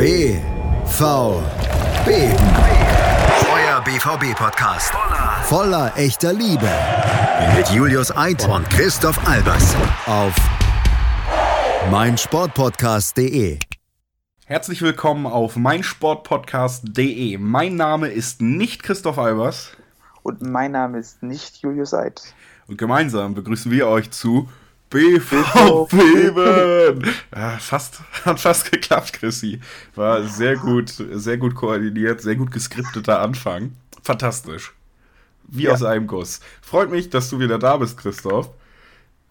[0.00, 1.28] BVB.
[3.52, 4.94] Euer BVB-Podcast.
[5.42, 6.70] Voller echter Liebe.
[7.54, 9.76] Mit Julius Eid und Christoph Albers.
[10.06, 10.34] Auf
[11.90, 13.58] meinsportpodcast.de.
[14.46, 17.36] Herzlich willkommen auf meinsportpodcast.de.
[17.36, 19.72] Mein Name ist nicht Christoph Albers.
[20.22, 22.22] Und mein Name ist nicht Julius Eid.
[22.68, 24.48] Und gemeinsam begrüßen wir euch zu
[24.90, 25.94] BVB.
[27.34, 29.60] Ja, fast, hat fast geklappt, Chrissy.
[29.94, 33.72] War sehr gut, sehr gut koordiniert, sehr gut geskripteter Anfang.
[34.02, 34.72] Fantastisch.
[35.46, 35.72] Wie ja.
[35.72, 36.40] aus einem Guss.
[36.60, 38.50] Freut mich, dass du wieder da bist, Christoph.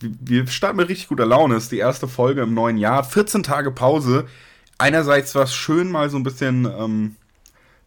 [0.01, 1.55] Wir starten mit richtig guter Laune.
[1.55, 3.03] Es ist die erste Folge im neuen Jahr.
[3.03, 4.27] 14 Tage Pause.
[4.77, 7.15] Einerseits war es schön, mal so ein bisschen ähm,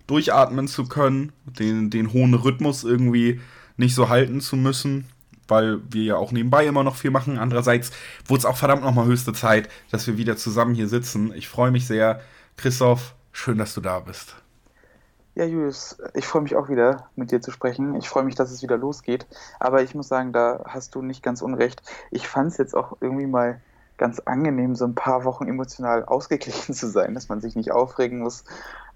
[0.06, 3.40] durchatmen zu können, den, den hohen Rhythmus irgendwie
[3.78, 5.06] nicht so halten zu müssen
[5.52, 7.38] weil wir ja auch nebenbei immer noch viel machen.
[7.38, 7.92] Andererseits
[8.26, 11.32] wurde es auch verdammt nochmal höchste Zeit, dass wir wieder zusammen hier sitzen.
[11.34, 12.20] Ich freue mich sehr.
[12.56, 14.34] Christoph, schön, dass du da bist.
[15.34, 17.94] Ja, Julius, ich freue mich auch wieder, mit dir zu sprechen.
[17.96, 19.26] Ich freue mich, dass es wieder losgeht.
[19.60, 21.82] Aber ich muss sagen, da hast du nicht ganz unrecht.
[22.10, 23.60] Ich fand es jetzt auch irgendwie mal
[23.98, 28.18] ganz angenehm, so ein paar Wochen emotional ausgeglichen zu sein, dass man sich nicht aufregen
[28.18, 28.44] muss.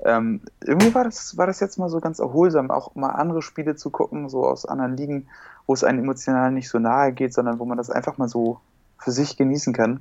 [0.05, 3.77] Ähm, irgendwie war das, war das jetzt mal so ganz erholsam, auch mal andere Spiele
[3.77, 5.29] zu gucken, so aus anderen Ligen,
[5.67, 8.61] wo es einem emotional nicht so nahe geht, sondern wo man das einfach mal so
[8.98, 10.00] für sich genießen kann.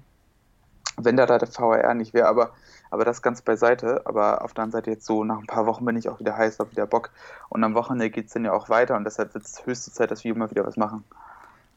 [0.97, 2.51] Wenn da, da der VAR nicht wäre, aber,
[2.89, 4.01] aber das ganz beiseite.
[4.05, 6.37] Aber auf der anderen Seite jetzt so, nach ein paar Wochen bin ich auch wieder
[6.37, 7.09] heiß, habe wieder Bock.
[7.49, 10.11] Und am Wochenende geht es dann ja auch weiter und deshalb wird es höchste Zeit,
[10.11, 11.03] dass wir immer wieder was machen.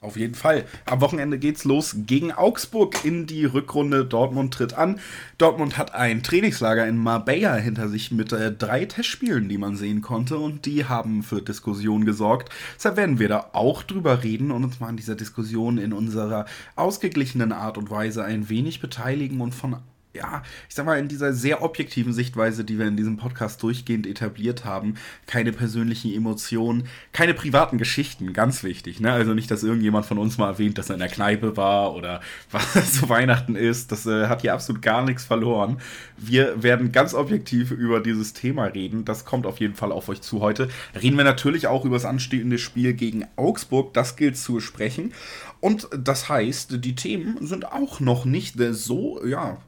[0.01, 0.65] Auf jeden Fall.
[0.87, 4.05] Am Wochenende geht's los gegen Augsburg in die Rückrunde.
[4.05, 5.01] Dortmund tritt an.
[5.39, 10.01] Dortmund hat ein Trainingslager in Marbella hinter sich mit äh, drei Testspielen, die man sehen
[10.01, 10.39] konnte.
[10.39, 12.53] Und die haben für Diskussionen gesorgt.
[12.77, 16.47] Deshalb werden wir da auch drüber reden und uns mal an dieser Diskussion in unserer
[16.77, 19.79] ausgeglichenen Art und Weise ein wenig beteiligen und von
[20.14, 24.06] ja, ich sag mal, in dieser sehr objektiven Sichtweise, die wir in diesem Podcast durchgehend
[24.06, 24.95] etabliert haben,
[25.27, 29.13] keine persönlichen Emotionen, keine privaten Geschichten, ganz wichtig, ne?
[29.13, 32.20] Also nicht, dass irgendjemand von uns mal erwähnt, dass er in der Kneipe war oder
[32.51, 33.92] was zu Weihnachten ist.
[33.92, 35.79] Das äh, hat hier absolut gar nichts verloren.
[36.17, 39.05] Wir werden ganz objektiv über dieses Thema reden.
[39.05, 40.69] Das kommt auf jeden Fall auf euch zu heute.
[41.01, 43.92] Reden wir natürlich auch über das anstehende Spiel gegen Augsburg.
[43.92, 45.13] Das gilt zu besprechen.
[45.61, 49.58] Und das heißt, die Themen sind auch noch nicht so, ja,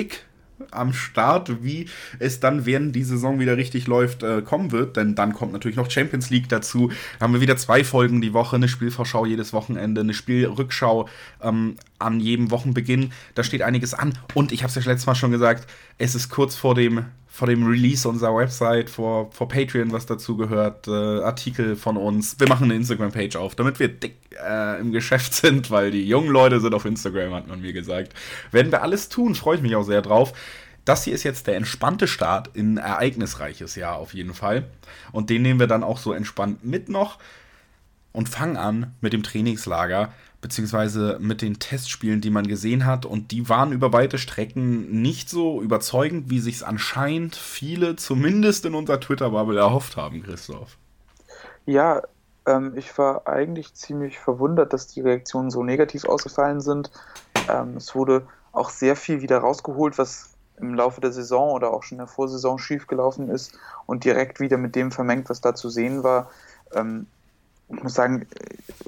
[0.00, 0.24] dick
[0.70, 1.88] am Start, wie
[2.18, 4.96] es dann, während die Saison wieder richtig läuft, äh, kommen wird.
[4.96, 6.90] Denn dann kommt natürlich noch Champions League dazu.
[7.18, 11.08] Da haben wir wieder zwei Folgen die Woche, eine Spielvorschau jedes Wochenende, eine Spielrückschau
[11.42, 13.12] ähm, an jedem Wochenbeginn.
[13.34, 14.12] Da steht einiges an.
[14.34, 15.66] Und ich habe es ja letztes Mal schon gesagt,
[15.98, 17.06] es ist kurz vor dem
[17.40, 22.38] vor dem Release unserer Website, vor, vor Patreon, was dazu gehört, äh, Artikel von uns.
[22.38, 26.28] Wir machen eine Instagram-Page auf, damit wir dick äh, im Geschäft sind, weil die jungen
[26.28, 28.12] Leute sind auf Instagram, hat man mir gesagt.
[28.52, 30.34] Werden wir alles tun, freue ich mich auch sehr drauf.
[30.84, 34.64] Das hier ist jetzt der entspannte Start in ein ereignisreiches Jahr auf jeden Fall.
[35.10, 37.16] Und den nehmen wir dann auch so entspannt mit noch
[38.12, 43.04] und fangen an mit dem Trainingslager beziehungsweise mit den Testspielen, die man gesehen hat.
[43.04, 48.64] Und die waren über weite Strecken nicht so überzeugend, wie sich es anscheinend viele, zumindest
[48.64, 50.78] in unserer Twitter-Bubble, erhofft haben, Christoph.
[51.66, 52.02] Ja,
[52.46, 56.90] ähm, ich war eigentlich ziemlich verwundert, dass die Reaktionen so negativ ausgefallen sind.
[57.48, 61.82] Ähm, es wurde auch sehr viel wieder rausgeholt, was im Laufe der Saison oder auch
[61.82, 65.70] schon in der Vorsaison schiefgelaufen ist und direkt wieder mit dem vermengt, was da zu
[65.70, 66.30] sehen war.
[66.74, 67.06] Ähm,
[67.72, 68.26] ich muss sagen,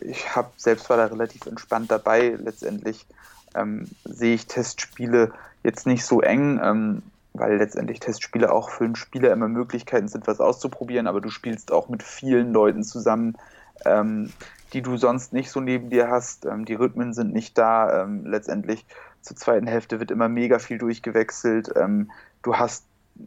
[0.00, 2.36] ich habe selbst war da relativ entspannt dabei.
[2.38, 3.06] Letztendlich
[3.54, 5.32] ähm, sehe ich Testspiele
[5.62, 7.02] jetzt nicht so eng, ähm,
[7.34, 11.72] weil letztendlich Testspiele auch für einen Spieler immer Möglichkeiten sind, was auszuprobieren, aber du spielst
[11.72, 13.36] auch mit vielen Leuten zusammen,
[13.84, 14.32] ähm,
[14.72, 16.44] die du sonst nicht so neben dir hast.
[16.46, 18.02] Ähm, die Rhythmen sind nicht da.
[18.02, 18.84] Ähm, letztendlich
[19.20, 21.70] zur zweiten Hälfte wird immer mega viel durchgewechselt.
[21.76, 22.10] Ähm,
[22.42, 22.84] du hast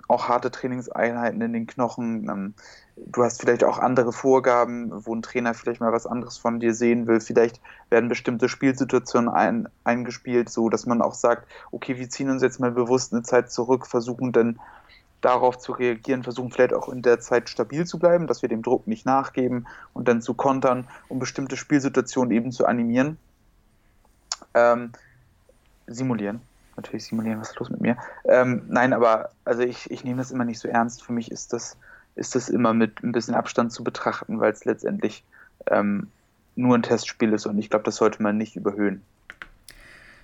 [0.07, 2.53] auch harte Trainingseinheiten in den Knochen
[2.97, 6.73] du hast vielleicht auch andere Vorgaben, wo ein Trainer vielleicht mal was anderes von dir
[6.73, 7.19] sehen will.
[7.19, 7.59] Vielleicht
[7.89, 12.59] werden bestimmte Spielsituationen ein, eingespielt, so dass man auch sagt, okay, wir ziehen uns jetzt
[12.59, 14.59] mal bewusst eine Zeit zurück, versuchen dann
[15.21, 18.61] darauf zu reagieren, versuchen vielleicht auch in der Zeit stabil zu bleiben, dass wir dem
[18.61, 23.17] Druck nicht nachgeben und dann zu kontern, um bestimmte Spielsituationen eben zu animieren.
[24.53, 24.91] Ähm,
[25.87, 26.41] simulieren.
[26.75, 27.97] Natürlich simulieren, was ist los mit mir?
[28.25, 31.03] Ähm, nein, aber also ich, ich nehme das immer nicht so ernst.
[31.03, 31.77] Für mich ist das
[32.15, 35.23] ist das immer mit ein bisschen Abstand zu betrachten, weil es letztendlich
[35.69, 36.07] ähm,
[36.55, 39.01] nur ein Testspiel ist und ich glaube, das sollte man nicht überhöhen.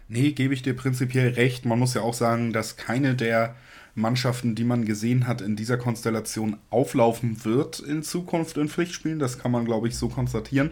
[0.08, 1.66] Nee, gebe ich dir prinzipiell recht.
[1.66, 3.56] Man muss ja auch sagen, dass keine der
[3.96, 9.20] Mannschaften, die man gesehen hat, in dieser Konstellation auflaufen wird in Zukunft in Pflichtspielen.
[9.20, 10.72] Das kann man, glaube ich, so konstatieren.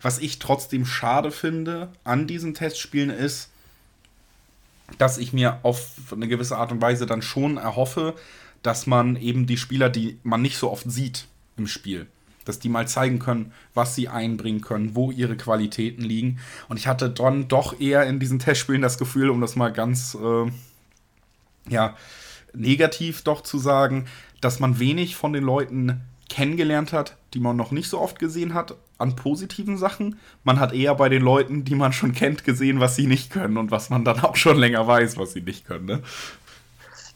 [0.00, 3.50] Was ich trotzdem schade finde an diesen Testspielen ist,
[4.98, 8.14] dass ich mir auf eine gewisse Art und Weise dann schon erhoffe,
[8.62, 11.26] dass man eben die Spieler, die man nicht so oft sieht
[11.56, 12.06] im Spiel,
[12.44, 16.38] dass die mal zeigen können, was sie einbringen können, wo ihre Qualitäten liegen.
[16.68, 20.16] Und ich hatte dann doch eher in diesen Testspielen das Gefühl, um das mal ganz
[20.20, 20.50] äh,
[21.68, 21.96] ja,
[22.52, 24.06] negativ doch zu sagen,
[24.40, 28.54] dass man wenig von den Leuten kennengelernt hat, die man noch nicht so oft gesehen
[28.54, 30.18] hat, an positiven Sachen.
[30.44, 33.56] Man hat eher bei den Leuten, die man schon kennt, gesehen, was sie nicht können
[33.56, 35.86] und was man dann auch schon länger weiß, was sie nicht können.
[35.86, 36.02] Ne?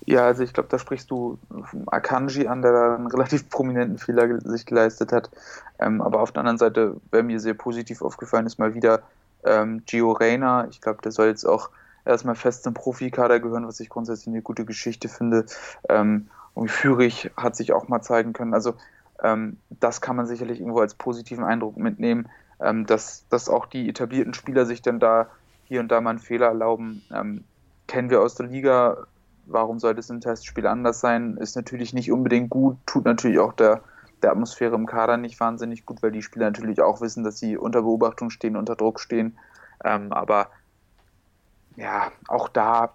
[0.07, 1.39] Ja, also ich glaube, da sprichst du
[1.87, 5.31] Akanji an, der da einen relativ prominenten Fehler sich geleistet hat.
[5.79, 9.03] Ähm, aber auf der anderen Seite, wer mir sehr positiv aufgefallen ist, mal wieder
[9.45, 10.67] ähm, Gio Reyna.
[10.71, 11.71] Ich glaube, der soll jetzt auch
[12.05, 15.45] erstmal fest zum Profikader gehören, was ich grundsätzlich eine gute Geschichte finde.
[15.89, 18.55] Ähm, und Führig hat sich auch mal zeigen können.
[18.55, 18.75] Also
[19.71, 22.29] das kann man sicherlich irgendwo als positiven Eindruck mitnehmen,
[22.61, 25.29] ähm, dass, dass auch die etablierten Spieler sich dann da
[25.65, 27.03] hier und da mal einen Fehler erlauben.
[27.13, 27.45] Ähm,
[27.87, 29.07] kennen wir aus der Liga,
[29.47, 31.37] warum sollte es im Testspiel anders sein?
[31.37, 33.83] Ist natürlich nicht unbedingt gut, tut natürlich auch der,
[34.23, 37.57] der Atmosphäre im Kader nicht wahnsinnig gut, weil die Spieler natürlich auch wissen, dass sie
[37.57, 39.39] unter Beobachtung stehen, unter Druck stehen.
[39.85, 40.49] Ähm, aber
[41.77, 42.95] ja, auch da,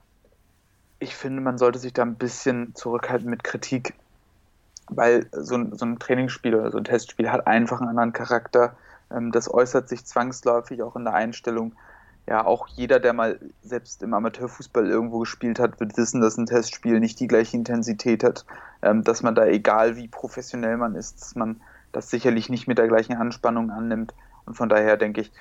[1.00, 3.94] ich finde, man sollte sich da ein bisschen zurückhalten mit Kritik,
[4.90, 8.76] weil so ein, so ein Trainingsspiel oder so ein Testspiel hat einfach einen anderen Charakter.
[9.12, 11.74] Ähm, das äußert sich zwangsläufig auch in der Einstellung
[12.26, 16.46] ja, auch jeder, der mal selbst im Amateurfußball irgendwo gespielt hat, wird wissen, dass ein
[16.46, 18.46] Testspiel nicht die gleiche Intensität hat,
[18.82, 21.60] ähm, dass man da, egal wie professionell man ist, dass man
[21.92, 24.14] das sicherlich nicht mit der gleichen Anspannung annimmt.
[24.46, 25.32] Und von daher denke ich,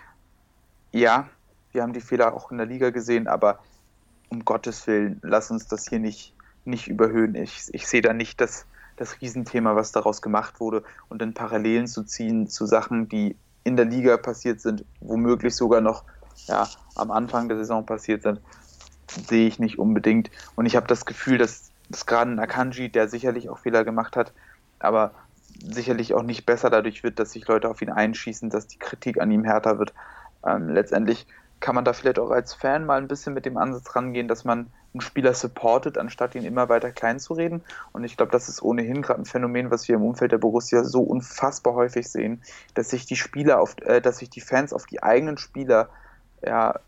[0.90, 1.28] ja,
[1.70, 3.60] wir haben die Fehler auch in der Liga gesehen, aber
[4.28, 6.34] um Gottes Willen, lass uns das hier nicht,
[6.64, 7.36] nicht überhöhen.
[7.36, 8.66] Ich, ich sehe da nicht das,
[8.96, 13.76] das Riesenthema, was daraus gemacht wurde und in Parallelen zu ziehen zu Sachen, die in
[13.76, 16.04] der Liga passiert sind, womöglich sogar noch
[16.46, 18.40] ja, am Anfang der Saison passiert sind,
[19.08, 20.30] sehe ich nicht unbedingt.
[20.56, 24.16] Und ich habe das Gefühl, dass, dass gerade ein Akanji, der sicherlich auch Fehler gemacht
[24.16, 24.32] hat,
[24.78, 25.12] aber
[25.62, 29.20] sicherlich auch nicht besser dadurch wird, dass sich Leute auf ihn einschießen, dass die Kritik
[29.20, 29.92] an ihm härter wird.
[30.44, 31.26] Ähm, letztendlich
[31.60, 34.44] kann man da vielleicht auch als Fan mal ein bisschen mit dem Ansatz rangehen, dass
[34.44, 37.62] man Spieler supportet, anstatt ihn immer weiter klein zu reden.
[37.92, 40.84] Und ich glaube, das ist ohnehin gerade ein Phänomen, was wir im Umfeld der Borussia
[40.84, 42.42] so unfassbar häufig sehen,
[42.74, 45.88] dass sich die Spieler auf, äh, dass sich die Fans auf die eigenen Spieler
[46.42, 46.78] ja,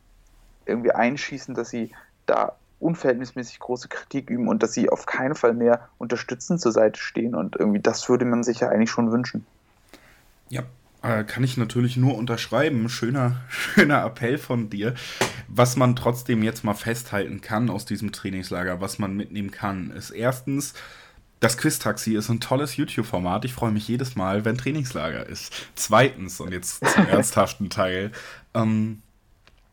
[0.66, 1.92] irgendwie einschießen, dass sie
[2.26, 7.00] da unverhältnismäßig große Kritik üben und dass sie auf keinen Fall mehr unterstützend zur Seite
[7.00, 7.34] stehen.
[7.34, 9.46] Und irgendwie das würde man sich ja eigentlich schon wünschen.
[10.50, 10.62] Ja,
[11.04, 12.88] kann ich natürlich nur unterschreiben.
[12.88, 14.94] Schöner, schöner Appell von dir.
[15.48, 20.10] Was man trotzdem jetzt mal festhalten kann aus diesem Trainingslager, was man mitnehmen kann, ist
[20.10, 20.72] erstens,
[21.40, 23.44] das Quiz-Taxi ist ein tolles YouTube-Format.
[23.44, 25.52] Ich freue mich jedes Mal, wenn Trainingslager ist.
[25.74, 28.10] Zweitens, und jetzt zum ernsthaften Teil,
[28.54, 29.02] ähm,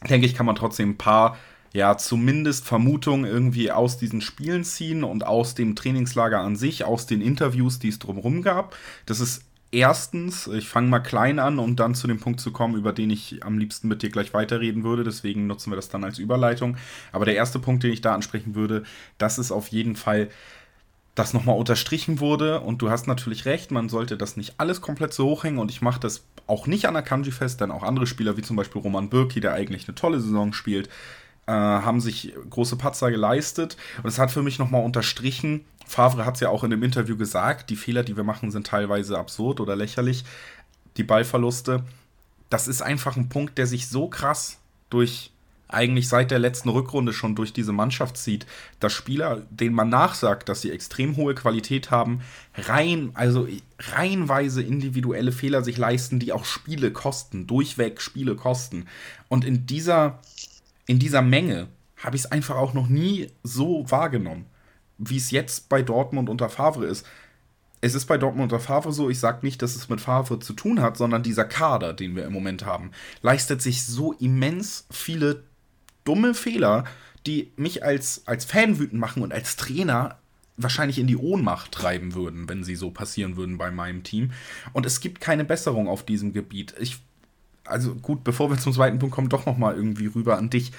[0.10, 1.38] denke ich, kann man trotzdem ein paar,
[1.72, 7.06] ja, zumindest Vermutungen irgendwie aus diesen Spielen ziehen und aus dem Trainingslager an sich, aus
[7.06, 8.76] den Interviews, die es drumherum gab.
[9.06, 12.76] Das ist erstens, ich fange mal klein an, um dann zu dem Punkt zu kommen,
[12.76, 15.04] über den ich am liebsten mit dir gleich weiterreden würde.
[15.04, 16.78] Deswegen nutzen wir das dann als Überleitung.
[17.12, 18.84] Aber der erste Punkt, den ich da ansprechen würde,
[19.18, 20.30] das ist auf jeden Fall
[21.16, 22.62] das nochmal unterstrichen wurde.
[22.62, 25.60] Und du hast natürlich recht, man sollte das nicht alles komplett so hochhängen.
[25.60, 28.42] Und ich mache das auch nicht an der Kanji fest, denn auch andere Spieler, wie
[28.42, 30.90] zum Beispiel Roman Birki, der eigentlich eine tolle Saison spielt,
[31.48, 33.78] äh, haben sich große Patzer geleistet.
[34.04, 37.18] Und es hat für mich nochmal unterstrichen, Favre hat es ja auch in dem Interview
[37.18, 40.24] gesagt, die Fehler, die wir machen, sind teilweise absurd oder lächerlich.
[40.98, 41.84] Die Ballverluste.
[42.50, 45.32] Das ist einfach ein Punkt, der sich so krass durch
[45.68, 48.46] eigentlich seit der letzten Rückrunde schon durch diese Mannschaft zieht,
[48.80, 52.22] dass Spieler, denen man nachsagt, dass sie extrem hohe Qualität haben,
[52.56, 53.48] rein, also
[53.80, 58.86] reihenweise individuelle Fehler sich leisten, die auch Spiele kosten, durchweg Spiele kosten.
[59.30, 60.20] Und in dieser,
[60.88, 64.46] in dieser Menge habe ich es einfach auch noch nie so wahrgenommen,
[65.02, 67.06] wie es jetzt bei Dortmund unter Favre ist.
[67.82, 70.54] Es ist bei Dortmund unter Favre so, ich sage nicht, dass es mit Favre zu
[70.54, 72.92] tun hat, sondern dieser Kader, den wir im Moment haben,
[73.24, 75.44] leistet sich so immens viele
[76.04, 76.84] dumme Fehler,
[77.26, 80.20] die mich als, als Fan wütend machen und als Trainer
[80.58, 84.32] wahrscheinlich in die Ohnmacht treiben würden, wenn sie so passieren würden bei meinem Team.
[84.74, 86.76] Und es gibt keine Besserung auf diesem Gebiet.
[86.80, 87.00] Ich,
[87.66, 90.72] also gut, bevor wir zum zweiten Punkt kommen, doch noch mal irgendwie rüber an dich.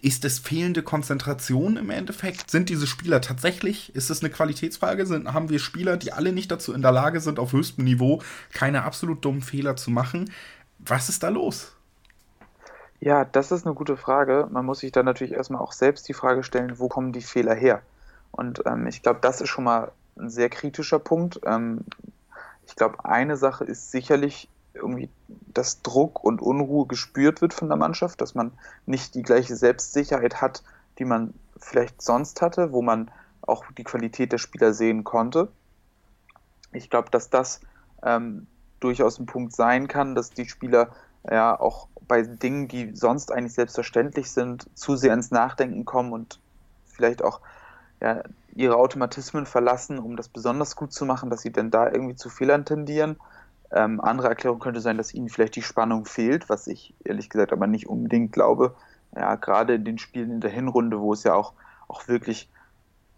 [0.00, 2.50] Ist es fehlende Konzentration im Endeffekt?
[2.50, 5.06] Sind diese Spieler tatsächlich, ist es eine Qualitätsfrage?
[5.06, 8.22] Sind, haben wir Spieler, die alle nicht dazu in der Lage sind, auf höchstem Niveau
[8.52, 10.30] keine absolut dummen Fehler zu machen?
[10.78, 11.72] Was ist da los?
[13.00, 14.48] Ja, das ist eine gute Frage.
[14.50, 17.54] Man muss sich dann natürlich erstmal auch selbst die Frage stellen, wo kommen die Fehler
[17.54, 17.82] her?
[18.30, 21.40] Und ähm, ich glaube, das ist schon mal ein sehr kritischer Punkt.
[21.44, 21.84] Ähm,
[22.66, 27.76] ich glaube, eine Sache ist sicherlich irgendwie, dass Druck und Unruhe gespürt wird von der
[27.76, 28.52] Mannschaft, dass man
[28.86, 30.62] nicht die gleiche Selbstsicherheit hat,
[30.98, 33.10] die man vielleicht sonst hatte, wo man
[33.42, 35.48] auch die Qualität der Spieler sehen konnte.
[36.72, 37.60] Ich glaube, dass das
[38.02, 38.46] ähm,
[38.80, 40.90] durchaus ein Punkt sein kann, dass die Spieler
[41.28, 46.40] ja auch bei Dingen, die sonst eigentlich selbstverständlich sind, zu sehr ins Nachdenken kommen und
[46.86, 47.40] vielleicht auch
[48.00, 48.22] ja,
[48.54, 52.28] ihre Automatismen verlassen, um das besonders gut zu machen, dass sie denn da irgendwie zu
[52.30, 53.16] Fehlern tendieren.
[53.70, 57.52] Ähm, andere Erklärung könnte sein, dass ihnen vielleicht die Spannung fehlt, was ich ehrlich gesagt
[57.52, 58.74] aber nicht unbedingt glaube.
[59.14, 61.52] Ja, gerade in den Spielen in der Hinrunde, wo es ja auch,
[61.86, 62.50] auch wirklich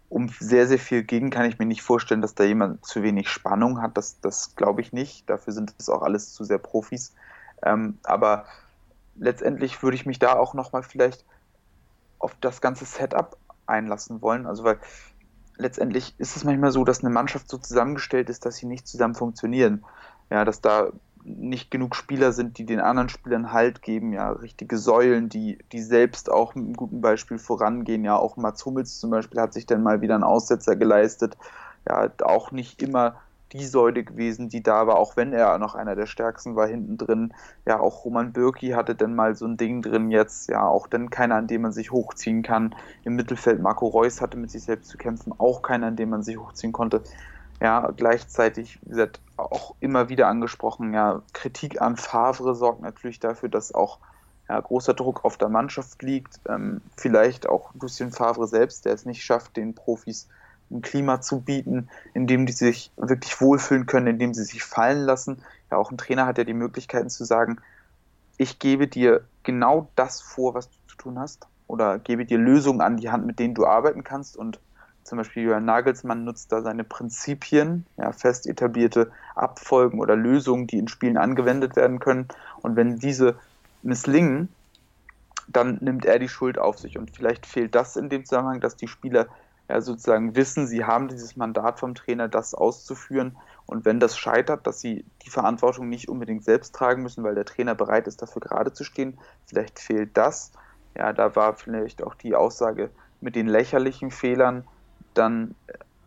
[0.09, 3.29] um sehr, sehr viel ging, kann ich mir nicht vorstellen, dass da jemand zu wenig
[3.29, 3.95] Spannung hat.
[3.97, 5.29] Das, das glaube ich nicht.
[5.29, 7.13] Dafür sind es auch alles zu sehr Profis.
[7.63, 8.45] Ähm, aber
[9.15, 11.25] letztendlich würde ich mich da auch nochmal vielleicht
[12.19, 14.47] auf das ganze Setup einlassen wollen.
[14.47, 14.79] Also weil
[15.55, 19.15] letztendlich ist es manchmal so, dass eine Mannschaft so zusammengestellt ist, dass sie nicht zusammen
[19.15, 19.85] funktionieren.
[20.31, 20.91] Ja, dass da
[21.23, 25.81] nicht genug Spieler sind, die den anderen Spielern Halt geben, ja, richtige Säulen, die, die
[25.81, 28.03] selbst auch mit einem guten Beispiel vorangehen.
[28.03, 31.37] Ja, auch Mats Hummels zum Beispiel hat sich dann mal wieder einen Aussetzer geleistet.
[31.87, 33.21] Ja, auch nicht immer
[33.53, 36.97] die Säule gewesen, die da war, auch wenn er noch einer der stärksten war hinten
[36.97, 37.33] drin.
[37.65, 41.09] Ja, auch Roman Bürki hatte dann mal so ein Ding drin jetzt, ja, auch dann
[41.09, 42.73] keiner, an dem man sich hochziehen kann.
[43.03, 46.23] Im Mittelfeld Marco Reus hatte mit sich selbst zu kämpfen, auch keiner, an dem man
[46.23, 47.03] sich hochziehen konnte.
[47.61, 53.73] Ja, gleichzeitig, gesagt, auch immer wieder angesprochen, ja, Kritik an Favre sorgt natürlich dafür, dass
[53.73, 53.99] auch
[54.49, 56.39] ja, großer Druck auf der Mannschaft liegt.
[56.49, 60.27] Ähm, vielleicht auch Lucien Favre selbst, der es nicht schafft, den Profis
[60.71, 64.63] ein Klima zu bieten, in dem die sich wirklich wohlfühlen können, in dem sie sich
[64.63, 65.43] fallen lassen.
[65.69, 67.61] Ja, auch ein Trainer hat ja die Möglichkeiten zu sagen,
[68.37, 72.81] ich gebe dir genau das vor, was du zu tun hast, oder gebe dir Lösungen
[72.81, 74.35] an die Hand, mit denen du arbeiten kannst.
[74.35, 74.59] Und
[75.03, 80.77] zum Beispiel Jörn Nagelsmann nutzt da seine Prinzipien, ja, fest etablierte Abfolgen oder Lösungen, die
[80.77, 82.27] in Spielen angewendet werden können.
[82.61, 83.35] Und wenn diese
[83.81, 84.49] misslingen,
[85.47, 86.97] dann nimmt er die Schuld auf sich.
[86.97, 89.27] Und vielleicht fehlt das in dem Zusammenhang, dass die Spieler
[89.69, 93.37] ja, sozusagen wissen, sie haben dieses Mandat vom Trainer, das auszuführen.
[93.65, 97.45] Und wenn das scheitert, dass sie die Verantwortung nicht unbedingt selbst tragen müssen, weil der
[97.45, 100.51] Trainer bereit ist, dafür gerade zu stehen, vielleicht fehlt das.
[100.95, 102.89] Ja, da war vielleicht auch die Aussage
[103.21, 104.65] mit den lächerlichen Fehlern
[105.13, 105.55] dann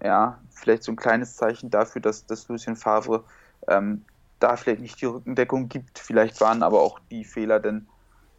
[0.02, 3.25] ja vielleicht so ein kleines Zeichen dafür, dass, dass Lucien Favre
[3.68, 4.04] ähm,
[4.40, 5.99] da vielleicht nicht die Rückendeckung gibt.
[5.99, 7.87] Vielleicht waren aber auch die Fehler denn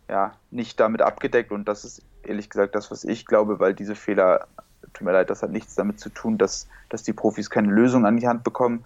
[0.08, 3.96] ja nicht damit abgedeckt und das ist ehrlich gesagt das, was ich glaube, weil diese
[3.96, 4.48] Fehler
[4.94, 8.06] tut mir leid, das hat nichts damit zu tun, dass, dass die Profis keine Lösung
[8.06, 8.86] an die Hand bekommen.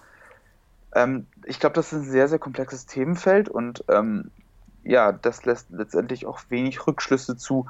[0.93, 4.31] Ähm, ich glaube, das ist ein sehr, sehr komplexes Themenfeld und ähm,
[4.83, 7.67] ja, das lässt letztendlich auch wenig Rückschlüsse zu,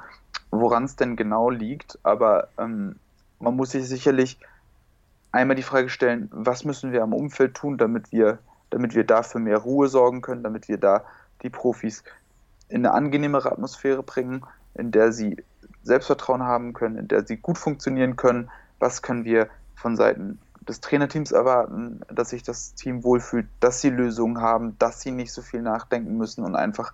[0.50, 1.98] woran es denn genau liegt.
[2.02, 2.96] Aber ähm,
[3.40, 4.38] man muss sich sicherlich
[5.32, 8.38] einmal die Frage stellen, was müssen wir am Umfeld tun, damit wir,
[8.70, 11.04] damit wir da für mehr Ruhe sorgen können, damit wir da
[11.42, 12.04] die Profis
[12.68, 14.44] in eine angenehmere Atmosphäre bringen,
[14.74, 15.36] in der sie
[15.82, 18.50] Selbstvertrauen haben können, in der sie gut funktionieren können.
[18.78, 23.90] Was können wir von Seiten des Trainerteams erwarten, dass sich das Team wohlfühlt, dass sie
[23.90, 26.92] Lösungen haben, dass sie nicht so viel nachdenken müssen und einfach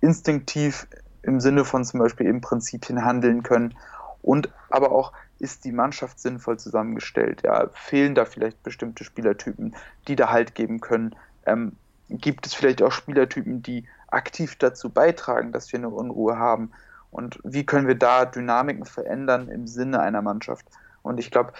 [0.00, 0.86] instinktiv
[1.22, 3.74] im Sinne von zum Beispiel eben Prinzipien handeln können.
[4.22, 7.42] Und aber auch ist die Mannschaft sinnvoll zusammengestellt?
[7.44, 9.74] Ja, fehlen da vielleicht bestimmte Spielertypen,
[10.08, 11.16] die da Halt geben können?
[11.46, 11.76] Ähm,
[12.08, 16.72] gibt es vielleicht auch Spielertypen, die aktiv dazu beitragen, dass wir eine Unruhe haben?
[17.10, 20.66] Und wie können wir da Dynamiken verändern im Sinne einer Mannschaft?
[21.02, 21.52] Und ich glaube,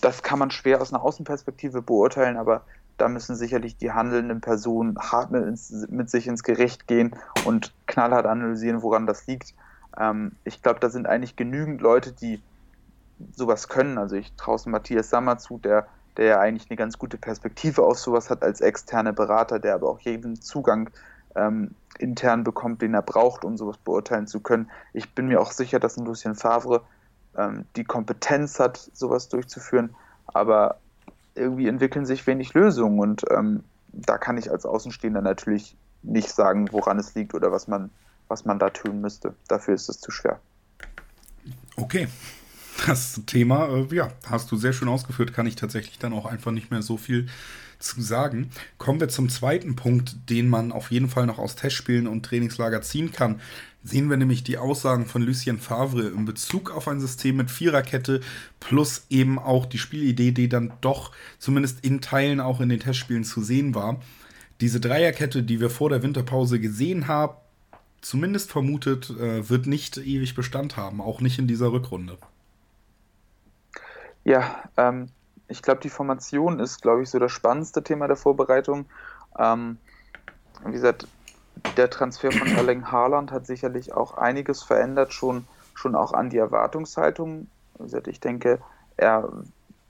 [0.00, 2.64] das kann man schwer aus einer Außenperspektive beurteilen, aber
[2.96, 7.72] da müssen sicherlich die handelnden Personen hart mit, ins, mit sich ins Gericht gehen und
[7.86, 9.54] knallhart analysieren, woran das liegt.
[9.98, 12.40] Ähm, ich glaube, da sind eigentlich genügend Leute, die
[13.34, 13.98] sowas können.
[13.98, 17.82] Also ich traue es Matthias Sammer zu, der, der ja eigentlich eine ganz gute Perspektive
[17.82, 20.90] auf sowas hat als externe Berater, der aber auch jeden Zugang
[21.34, 24.70] ähm, intern bekommt, den er braucht, um sowas beurteilen zu können.
[24.92, 26.82] Ich bin mir auch sicher, dass ein Lucien Favre
[27.36, 29.94] ähm, die Kompetenz hat, sowas durchzuführen,
[30.26, 30.78] aber
[31.34, 36.68] irgendwie entwickeln sich wenig Lösungen und ähm, da kann ich als Außenstehender natürlich nicht sagen,
[36.72, 37.90] woran es liegt oder was man,
[38.28, 39.34] was man da tun müsste.
[39.48, 40.40] Dafür ist es zu schwer.
[41.76, 42.08] Okay.
[42.86, 46.50] Das Thema, äh, ja, hast du sehr schön ausgeführt, kann ich tatsächlich dann auch einfach
[46.50, 47.28] nicht mehr so viel
[47.78, 48.50] zu sagen.
[48.76, 52.82] Kommen wir zum zweiten Punkt, den man auf jeden Fall noch aus Testspielen und Trainingslager
[52.82, 53.40] ziehen kann.
[53.82, 58.20] Sehen wir nämlich die Aussagen von Lucien Favre in Bezug auf ein System mit Viererkette
[58.60, 63.24] plus eben auch die Spielidee, die dann doch zumindest in Teilen auch in den Testspielen
[63.24, 64.00] zu sehen war.
[64.60, 67.34] Diese Dreierkette, die wir vor der Winterpause gesehen haben,
[68.02, 72.18] zumindest vermutet, äh, wird nicht ewig Bestand haben, auch nicht in dieser Rückrunde.
[74.24, 75.08] Ja, ähm,
[75.48, 78.86] ich glaube, die Formation ist, glaube ich, so das spannendste Thema der Vorbereitung.
[79.38, 79.78] Ähm,
[80.64, 81.06] wie gesagt,
[81.76, 86.38] der Transfer von Erling Haaland hat sicherlich auch einiges verändert, schon schon auch an die
[86.38, 87.48] Erwartungshaltung.
[87.78, 88.60] Also ich denke,
[88.96, 89.28] er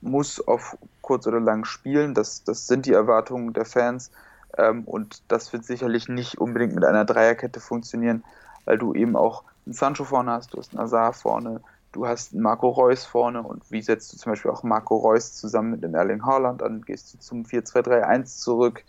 [0.01, 2.13] muss auf kurz oder lang spielen.
[2.13, 4.11] Das, das sind die Erwartungen der Fans.
[4.57, 8.23] Ähm, und das wird sicherlich nicht unbedingt mit einer Dreierkette funktionieren,
[8.65, 11.61] weil du eben auch einen Sancho vorne hast, du hast einen Azar vorne,
[11.95, 15.71] du hast Marco Reus vorne und wie setzt du zum Beispiel auch Marco Reus zusammen
[15.71, 16.81] mit dem Erling Haaland an?
[16.81, 18.83] Gehst du zum 4-2-3-1 zurück?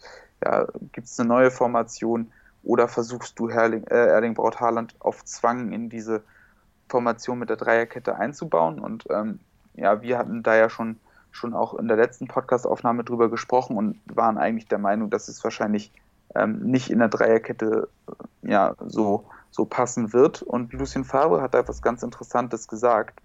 [0.44, 2.32] Ja, Gibt es eine neue Formation?
[2.64, 6.24] Oder versuchst du Erling, äh, Erling Braut Haaland auf Zwang in diese
[6.88, 8.80] Formation mit der Dreierkette einzubauen?
[8.80, 9.38] Und ähm,
[9.74, 10.96] ja, wir hatten da ja schon
[11.30, 15.44] schon auch in der letzten Podcast-Aufnahme drüber gesprochen und waren eigentlich der Meinung, dass es
[15.44, 15.92] wahrscheinlich
[16.34, 19.24] ähm, nicht in der Dreierkette äh, ja, so,
[19.56, 20.42] so passen wird.
[20.42, 23.20] Und Lucien Favre hat da etwas ganz Interessantes gesagt.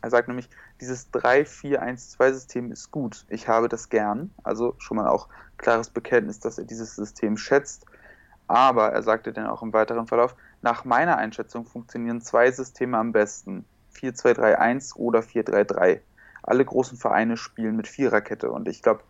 [0.00, 0.48] Er sagt nämlich,
[0.80, 3.24] dieses 3-4-1-2-System ist gut.
[3.28, 4.30] Ich habe das gern.
[4.42, 7.86] Also schon mal auch klares Bekenntnis, dass er dieses System schätzt.
[8.46, 13.12] Aber er sagte dann auch im weiteren Verlauf, nach meiner Einschätzung funktionieren zwei Systeme am
[13.12, 13.64] besten.
[13.94, 16.00] 4-2-3-1 oder 4-3-3
[16.46, 19.00] alle großen Vereine spielen mit Viererkette und ich glaube,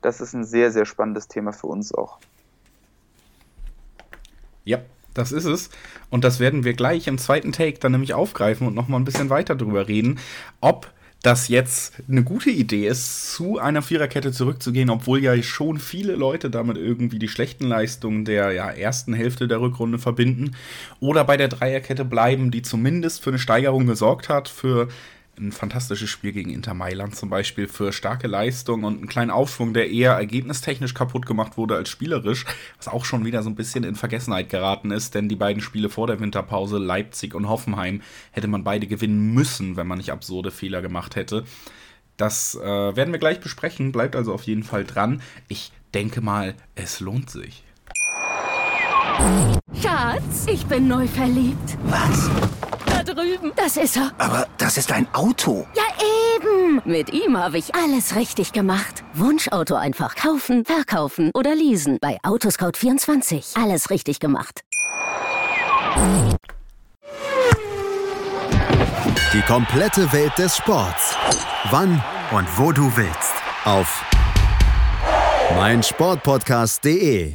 [0.00, 2.18] das ist ein sehr, sehr spannendes Thema für uns auch.
[4.64, 4.78] Ja,
[5.14, 5.70] das ist es.
[6.10, 9.30] Und das werden wir gleich im zweiten Take dann nämlich aufgreifen und nochmal ein bisschen
[9.30, 10.18] weiter drüber reden,
[10.60, 10.92] ob
[11.24, 16.50] das jetzt eine gute Idee ist, zu einer Viererkette zurückzugehen, obwohl ja schon viele Leute
[16.50, 20.54] damit irgendwie die schlechten Leistungen der ja, ersten Hälfte der Rückrunde verbinden.
[21.00, 24.88] Oder bei der Dreierkette bleiben, die zumindest für eine Steigerung gesorgt hat, für
[25.38, 29.74] ein fantastisches Spiel gegen Inter Mailand zum Beispiel für starke Leistung und einen kleinen Aufschwung,
[29.74, 32.44] der eher ergebnistechnisch kaputt gemacht wurde als spielerisch,
[32.76, 35.88] was auch schon wieder so ein bisschen in Vergessenheit geraten ist, denn die beiden Spiele
[35.88, 40.50] vor der Winterpause, Leipzig und Hoffenheim, hätte man beide gewinnen müssen, wenn man nicht absurde
[40.50, 41.44] Fehler gemacht hätte.
[42.16, 42.62] Das äh,
[42.96, 45.20] werden wir gleich besprechen, bleibt also auf jeden Fall dran.
[45.48, 47.64] Ich denke mal, es lohnt sich.
[49.80, 51.76] Schatz, ich bin neu verliebt.
[51.84, 52.30] Was?
[53.04, 53.52] Drüben.
[53.56, 54.10] Das ist er.
[54.18, 55.66] Aber das ist ein Auto.
[55.74, 55.82] Ja,
[56.36, 56.82] eben.
[56.84, 59.04] Mit ihm habe ich alles richtig gemacht.
[59.14, 61.98] Wunschauto einfach kaufen, verkaufen oder leasen.
[62.00, 63.62] Bei Autoscout24.
[63.62, 64.62] Alles richtig gemacht.
[69.32, 71.16] Die komplette Welt des Sports.
[71.70, 73.34] Wann und wo du willst.
[73.64, 74.04] Auf
[75.56, 77.34] meinsportpodcast.de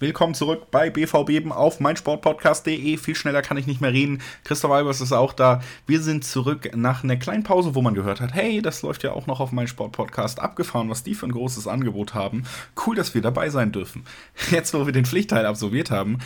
[0.00, 2.96] Willkommen zurück bei BVB auf meinsportpodcast.de.
[2.96, 4.22] Viel schneller kann ich nicht mehr reden.
[4.44, 5.62] Christoph Albers ist auch da.
[5.86, 9.12] Wir sind zurück nach einer kleinen Pause, wo man gehört hat, hey, das läuft ja
[9.12, 12.44] auch noch auf meinsportpodcast abgefahren, was die für ein großes Angebot haben.
[12.86, 14.04] Cool, dass wir dabei sein dürfen.
[14.50, 16.20] Jetzt, wo wir den Pflichtteil absolviert haben,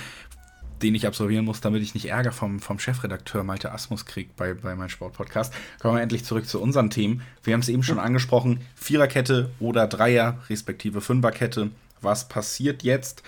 [0.80, 4.54] den ich absolvieren muss, damit ich nicht Ärger vom, vom Chefredakteur Malte Asmus kriege bei,
[4.54, 5.52] bei meinem Sportpodcast.
[5.80, 7.22] Kommen wir endlich zurück zu unseren Themen.
[7.42, 11.72] Wir haben es eben schon angesprochen: Viererkette oder Dreier, respektive Fünferkette.
[12.04, 13.22] Was passiert jetzt?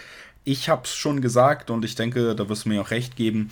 [0.46, 3.50] Ich habe es schon gesagt und ich denke, da wirst du mir auch recht geben,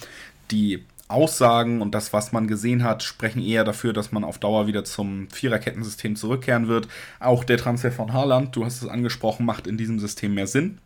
[0.51, 4.69] die Aussagen und das, was man gesehen hat, sprechen eher dafür, dass man auf Dauer
[4.69, 6.89] wieder zum Viererkettensystem zurückkehren wird.
[7.19, 10.79] Auch der Transfer von Haaland, du hast es angesprochen, macht in diesem System mehr Sinn.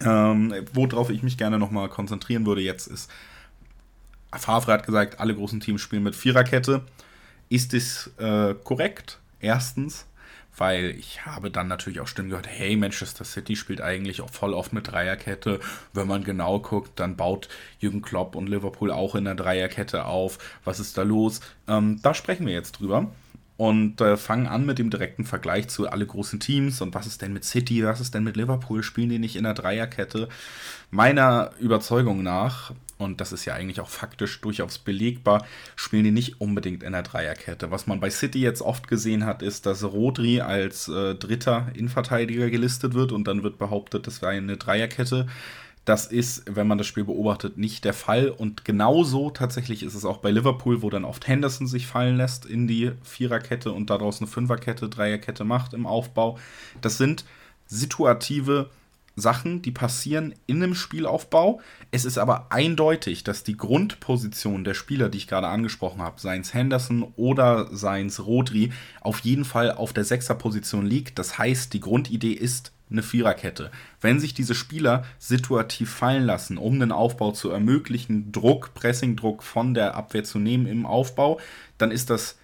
[0.00, 3.10] Ähm, worauf ich mich gerne nochmal konzentrieren würde jetzt ist,
[4.34, 6.82] Favre hat gesagt, alle großen Teams spielen mit Viererkette.
[7.48, 9.18] Ist es äh, korrekt?
[9.40, 10.06] Erstens
[10.56, 14.54] weil ich habe dann natürlich auch Stimmen gehört, hey, Manchester City spielt eigentlich auch voll
[14.54, 15.60] oft mit Dreierkette.
[15.92, 20.38] Wenn man genau guckt, dann baut Jürgen Klopp und Liverpool auch in der Dreierkette auf.
[20.64, 21.40] Was ist da los?
[21.68, 23.10] Ähm, da sprechen wir jetzt drüber
[23.56, 27.22] und äh, fangen an mit dem direkten Vergleich zu alle großen Teams und was ist
[27.22, 30.28] denn mit City, was ist denn mit Liverpool, spielen die nicht in der Dreierkette?
[30.90, 35.44] Meiner Überzeugung nach und das ist ja eigentlich auch faktisch durchaus belegbar,
[35.76, 37.70] spielen die nicht unbedingt in der Dreierkette.
[37.70, 42.50] Was man bei City jetzt oft gesehen hat, ist, dass Rodri als äh, dritter Innenverteidiger
[42.50, 45.26] gelistet wird und dann wird behauptet, das wäre eine Dreierkette.
[45.84, 48.28] Das ist, wenn man das Spiel beobachtet, nicht der Fall.
[48.28, 52.46] Und genauso tatsächlich ist es auch bei Liverpool, wo dann oft Henderson sich fallen lässt
[52.46, 56.38] in die Viererkette und daraus eine Fünferkette, Dreierkette macht im Aufbau.
[56.80, 57.24] Das sind
[57.66, 58.70] situative
[59.16, 61.60] Sachen, die passieren in einem Spielaufbau.
[61.90, 66.40] Es ist aber eindeutig, dass die Grundposition der Spieler, die ich gerade angesprochen habe, seien
[66.42, 71.18] es Henderson oder seien es Rodri, auf jeden Fall auf der Sechserposition liegt.
[71.18, 73.70] Das heißt, die Grundidee ist eine Viererkette.
[74.00, 79.74] Wenn sich diese Spieler situativ fallen lassen, um den Aufbau zu ermöglichen, Druck, Pressingdruck von
[79.74, 81.40] der Abwehr zu nehmen im Aufbau,
[81.78, 82.36] dann ist das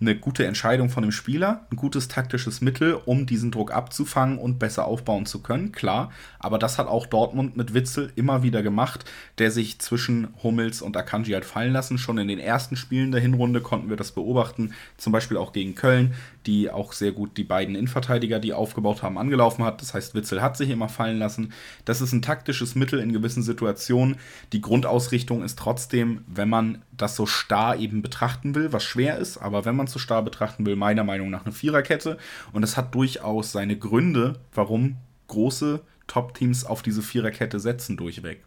[0.00, 4.58] eine gute Entscheidung von dem Spieler, ein gutes taktisches Mittel, um diesen Druck abzufangen und
[4.58, 6.12] besser aufbauen zu können, klar.
[6.38, 9.04] Aber das hat auch Dortmund mit Witzel immer wieder gemacht,
[9.38, 11.98] der sich zwischen Hummels und Akanji hat fallen lassen.
[11.98, 15.74] Schon in den ersten Spielen der Hinrunde konnten wir das beobachten, zum Beispiel auch gegen
[15.74, 16.14] Köln,
[16.48, 19.82] die auch sehr gut die beiden Innenverteidiger, die aufgebaut haben, angelaufen hat.
[19.82, 21.52] Das heißt, Witzel hat sich immer fallen lassen.
[21.84, 24.16] Das ist ein taktisches Mittel in gewissen Situationen.
[24.54, 29.36] Die Grundausrichtung ist trotzdem, wenn man das so starr eben betrachten will, was schwer ist,
[29.36, 32.16] aber wenn man es so starr betrachten will, meiner Meinung nach eine Viererkette.
[32.54, 38.42] Und es hat durchaus seine Gründe, warum große Top-Teams auf diese Viererkette setzen durchweg.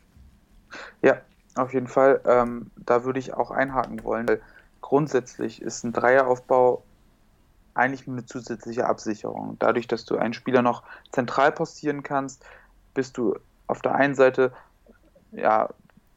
[1.04, 1.22] Ja,
[1.54, 2.20] auf jeden Fall.
[2.26, 4.26] Ähm, da würde ich auch einhaken wollen,
[4.82, 6.84] grundsätzlich ist ein Dreieraufbau
[7.82, 9.58] eigentlich eine zusätzliche Absicherung.
[9.60, 12.46] Dadurch, dass du einen Spieler noch zentral postieren kannst,
[12.94, 13.36] bist du
[13.68, 14.52] auf der einen Seite
[15.32, 15.70] ja,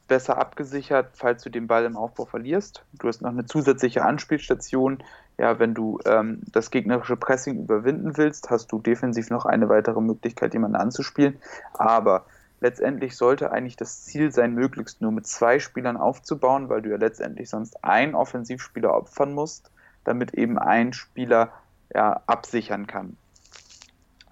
[0.07, 2.83] besser abgesichert, falls du den Ball im Aufbau verlierst.
[2.93, 5.03] Du hast noch eine zusätzliche Anspielstation.
[5.37, 10.01] Ja, wenn du ähm, das gegnerische Pressing überwinden willst, hast du defensiv noch eine weitere
[10.01, 11.39] Möglichkeit, jemanden anzuspielen.
[11.73, 12.25] Aber
[12.61, 16.97] letztendlich sollte eigentlich das Ziel sein, möglichst nur mit zwei Spielern aufzubauen, weil du ja
[16.97, 19.71] letztendlich sonst einen Offensivspieler opfern musst
[20.05, 21.51] damit eben ein Spieler
[21.93, 23.17] ja, absichern kann.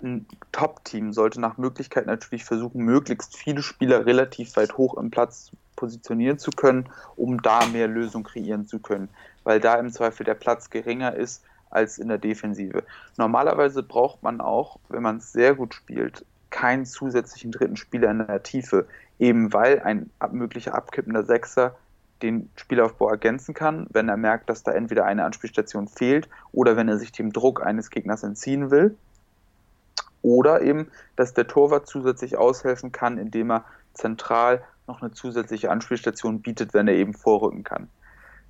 [0.01, 5.51] Ein Top-Team sollte nach Möglichkeit natürlich versuchen, möglichst viele Spieler relativ weit hoch im Platz
[5.75, 9.09] positionieren zu können, um da mehr Lösung kreieren zu können,
[9.43, 12.83] weil da im Zweifel der Platz geringer ist als in der Defensive.
[13.17, 18.19] Normalerweise braucht man auch, wenn man es sehr gut spielt, keinen zusätzlichen dritten Spieler in
[18.19, 18.87] der Tiefe,
[19.19, 21.75] eben weil ein möglicher abkippender Sechser
[22.23, 26.87] den Spielaufbau ergänzen kann, wenn er merkt, dass da entweder eine Anspielstation fehlt oder wenn
[26.87, 28.97] er sich dem Druck eines Gegners entziehen will.
[30.21, 36.41] Oder eben, dass der Torwart zusätzlich aushelfen kann, indem er zentral noch eine zusätzliche Anspielstation
[36.41, 37.89] bietet, wenn er eben vorrücken kann.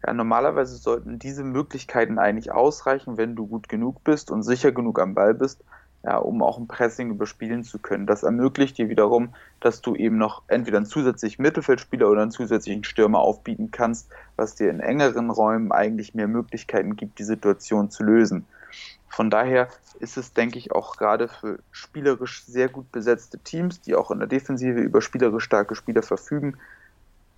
[0.05, 4.99] Ja, normalerweise sollten diese Möglichkeiten eigentlich ausreichen, wenn du gut genug bist und sicher genug
[4.99, 5.63] am Ball bist,
[6.03, 8.05] ja, um auch ein Pressing überspielen zu können.
[8.05, 12.83] Das ermöglicht dir wiederum, dass du eben noch entweder einen zusätzlichen Mittelfeldspieler oder einen zusätzlichen
[12.83, 18.03] Stürmer aufbieten kannst, was dir in engeren Räumen eigentlich mehr Möglichkeiten gibt, die Situation zu
[18.03, 18.45] lösen.
[19.07, 23.95] Von daher ist es, denke ich, auch gerade für spielerisch sehr gut besetzte Teams, die
[23.95, 26.57] auch in der Defensive über spielerisch starke Spieler verfügen,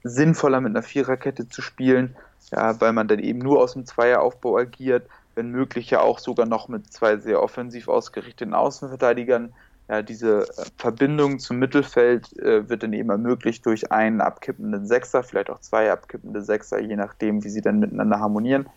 [0.02, 2.16] sinnvoller mit einer Viererkette zu spielen,
[2.52, 6.46] ja, weil man dann eben nur aus dem Zweieraufbau agiert, wenn möglich ja auch sogar
[6.46, 9.54] noch mit zwei sehr offensiv ausgerichteten Außenverteidigern.
[9.88, 15.22] Ja, diese äh, Verbindung zum Mittelfeld äh, wird dann eben ermöglicht durch einen abkippenden Sechser,
[15.22, 18.68] vielleicht auch zwei abkippende Sechser, je nachdem, wie sie dann miteinander harmonieren.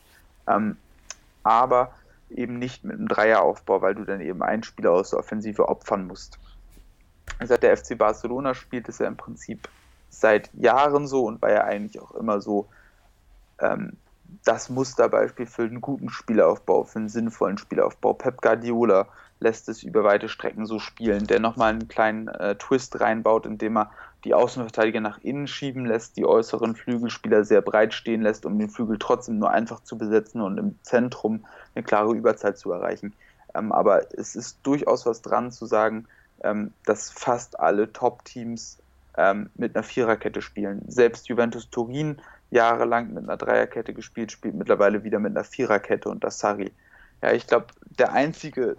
[0.47, 0.77] Ähm,
[1.45, 1.93] aber
[2.31, 6.07] eben nicht mit einem Dreieraufbau, weil du dann eben einen Spieler aus der Offensive opfern
[6.07, 6.39] musst.
[7.43, 9.69] Seit der FC Barcelona spielt es ja im Prinzip
[10.11, 12.67] seit Jahren so und war ja eigentlich auch immer so,
[13.61, 13.97] ähm,
[14.45, 18.15] das Musterbeispiel für einen guten Spielaufbau, für einen sinnvollen Spielaufbau.
[18.15, 19.09] Pep Guardiola
[19.41, 23.79] lässt es über weite Strecken so spielen, der nochmal einen kleinen äh, Twist reinbaut, indem
[23.79, 23.91] er
[24.25, 28.69] die Außenverteidiger nach innen schieben lässt, die äußeren Flügelspieler sehr breit stehen lässt, um den
[28.69, 33.15] Flügel trotzdem nur einfach zu besetzen und im Zentrum eine klare Überzahl zu erreichen.
[33.55, 36.07] Ähm, aber es ist durchaus was dran zu sagen,
[36.43, 38.79] ähm, dass fast alle Top-Teams
[39.17, 40.83] ähm, mit einer Viererkette spielen.
[40.89, 46.25] Selbst Juventus Turin jahrelang mit einer Dreierkette gespielt, spielt mittlerweile wieder mit einer Viererkette und
[46.25, 46.73] das Sarri.
[47.23, 47.67] Ja, ich glaube,
[47.99, 48.77] der einzige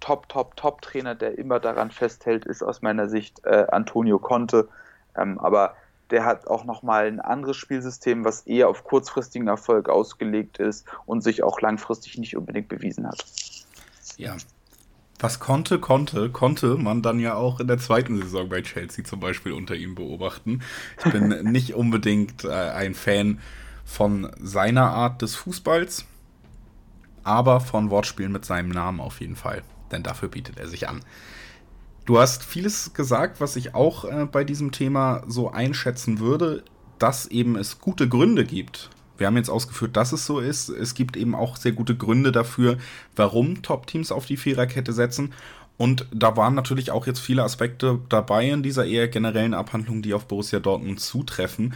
[0.00, 4.68] Top, Top, Top-Trainer, der immer daran festhält, ist aus meiner Sicht äh, Antonio Conte.
[5.16, 5.74] Ähm, aber
[6.10, 11.22] der hat auch nochmal ein anderes Spielsystem, was eher auf kurzfristigen Erfolg ausgelegt ist und
[11.22, 13.24] sich auch langfristig nicht unbedingt bewiesen hat.
[14.16, 14.36] Ja,
[15.18, 19.20] was konnte, konnte, konnte man dann ja auch in der zweiten Saison bei Chelsea zum
[19.20, 20.60] Beispiel unter ihm beobachten.
[21.04, 23.40] Ich bin nicht unbedingt äh, ein Fan
[23.84, 26.04] von seiner Art des Fußballs,
[27.22, 31.00] aber von Wortspielen mit seinem Namen auf jeden Fall, denn dafür bietet er sich an.
[32.04, 36.62] Du hast vieles gesagt, was ich auch äh, bei diesem Thema so einschätzen würde,
[36.98, 40.68] dass eben es gute Gründe gibt, wir haben jetzt ausgeführt, dass es so ist.
[40.68, 42.78] Es gibt eben auch sehr gute Gründe dafür,
[43.14, 45.32] warum Top-Teams auf die Viererkette setzen.
[45.78, 50.14] Und da waren natürlich auch jetzt viele Aspekte dabei in dieser eher generellen Abhandlung, die
[50.14, 51.74] auf Borussia Dortmund zutreffen.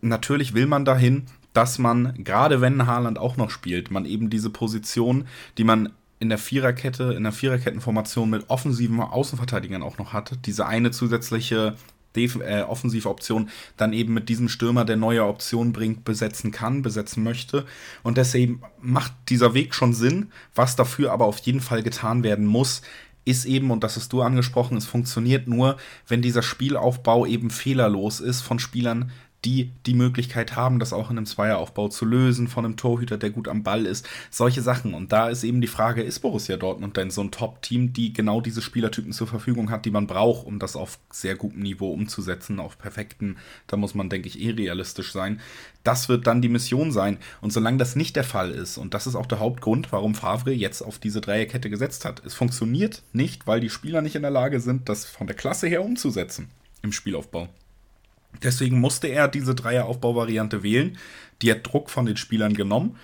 [0.00, 4.50] Natürlich will man dahin, dass man, gerade wenn Haaland auch noch spielt, man eben diese
[4.50, 10.38] Position, die man in der Viererkette, in der Viererkettenformation mit offensiven Außenverteidigern auch noch hat,
[10.46, 11.74] diese eine zusätzliche
[12.16, 17.66] äh, Offensivoption dann eben mit diesem Stürmer, der neue Optionen bringt, besetzen kann, besetzen möchte.
[18.02, 20.32] Und deswegen macht dieser Weg schon Sinn.
[20.54, 22.82] Was dafür aber auf jeden Fall getan werden muss,
[23.24, 28.20] ist eben, und das hast du angesprochen, es funktioniert nur, wenn dieser Spielaufbau eben fehlerlos
[28.20, 29.10] ist von Spielern,
[29.44, 33.30] die die Möglichkeit haben, das auch in einem Zweieraufbau zu lösen, von einem Torhüter, der
[33.30, 34.94] gut am Ball ist, solche Sachen.
[34.94, 38.40] Und da ist eben die Frage, ist Borussia Dortmund denn so ein Top-Team, die genau
[38.40, 42.58] diese Spielertypen zur Verfügung hat, die man braucht, um das auf sehr gutem Niveau umzusetzen,
[42.58, 43.36] auf perfekten,
[43.68, 45.40] da muss man, denke ich, eh realistisch sein.
[45.84, 47.18] Das wird dann die Mission sein.
[47.40, 50.52] Und solange das nicht der Fall ist, und das ist auch der Hauptgrund, warum Favre
[50.52, 54.30] jetzt auf diese Dreierkette gesetzt hat, es funktioniert nicht, weil die Spieler nicht in der
[54.30, 56.50] Lage sind, das von der Klasse her umzusetzen
[56.82, 57.48] im Spielaufbau.
[58.42, 60.98] Deswegen musste er diese Dreieraufbauvariante wählen.
[61.42, 62.96] Die hat Druck von den Spielern genommen.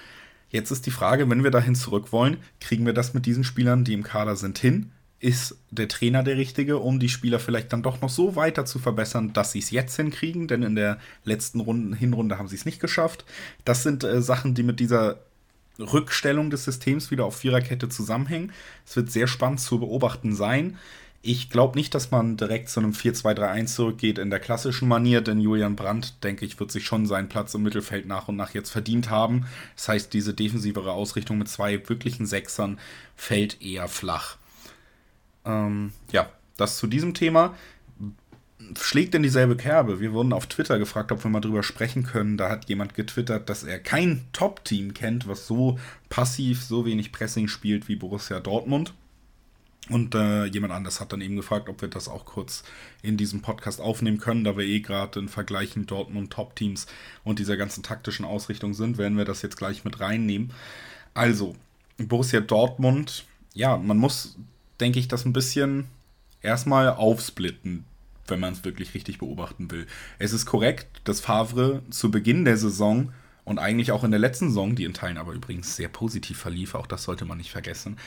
[0.50, 3.84] Jetzt ist die Frage, wenn wir dahin zurück wollen, kriegen wir das mit diesen Spielern,
[3.84, 4.92] die im Kader sind, hin?
[5.18, 8.78] Ist der Trainer der richtige, um die Spieler vielleicht dann doch noch so weiter zu
[8.78, 10.46] verbessern, dass sie es jetzt hinkriegen?
[10.46, 13.24] Denn in der letzten Runde, Hinrunde haben sie es nicht geschafft.
[13.64, 15.18] Das sind äh, Sachen, die mit dieser
[15.78, 18.52] Rückstellung des Systems wieder auf Viererkette zusammenhängen.
[18.86, 20.78] Es wird sehr spannend zu beobachten sein.
[21.26, 25.40] Ich glaube nicht, dass man direkt zu einem 4-2-3-1 zurückgeht in der klassischen Manier, denn
[25.40, 28.68] Julian Brandt, denke ich, wird sich schon seinen Platz im Mittelfeld nach und nach jetzt
[28.68, 29.46] verdient haben.
[29.74, 32.78] Das heißt, diese defensivere Ausrichtung mit zwei wirklichen Sechsern
[33.16, 34.36] fällt eher flach.
[35.46, 37.54] Ähm, ja, das zu diesem Thema.
[38.78, 40.00] Schlägt in dieselbe Kerbe.
[40.00, 42.36] Wir wurden auf Twitter gefragt, ob wir mal drüber sprechen können.
[42.36, 45.78] Da hat jemand getwittert, dass er kein Top-Team kennt, was so
[46.10, 48.92] passiv, so wenig Pressing spielt wie Borussia Dortmund.
[49.90, 52.64] Und äh, jemand anders hat dann eben gefragt, ob wir das auch kurz
[53.02, 56.86] in diesem Podcast aufnehmen können, da wir eh gerade in Vergleichen Dortmund Top-Teams
[57.22, 60.52] und dieser ganzen taktischen Ausrichtung sind, werden wir das jetzt gleich mit reinnehmen.
[61.12, 61.54] Also,
[61.98, 64.36] Borussia Dortmund, ja, man muss,
[64.80, 65.86] denke ich, das ein bisschen
[66.40, 67.84] erstmal aufsplitten,
[68.26, 69.86] wenn man es wirklich richtig beobachten will.
[70.18, 73.12] Es ist korrekt, dass Favre zu Beginn der Saison
[73.44, 76.74] und eigentlich auch in der letzten Saison, die in Teilen aber übrigens sehr positiv verlief,
[76.74, 77.98] auch das sollte man nicht vergessen,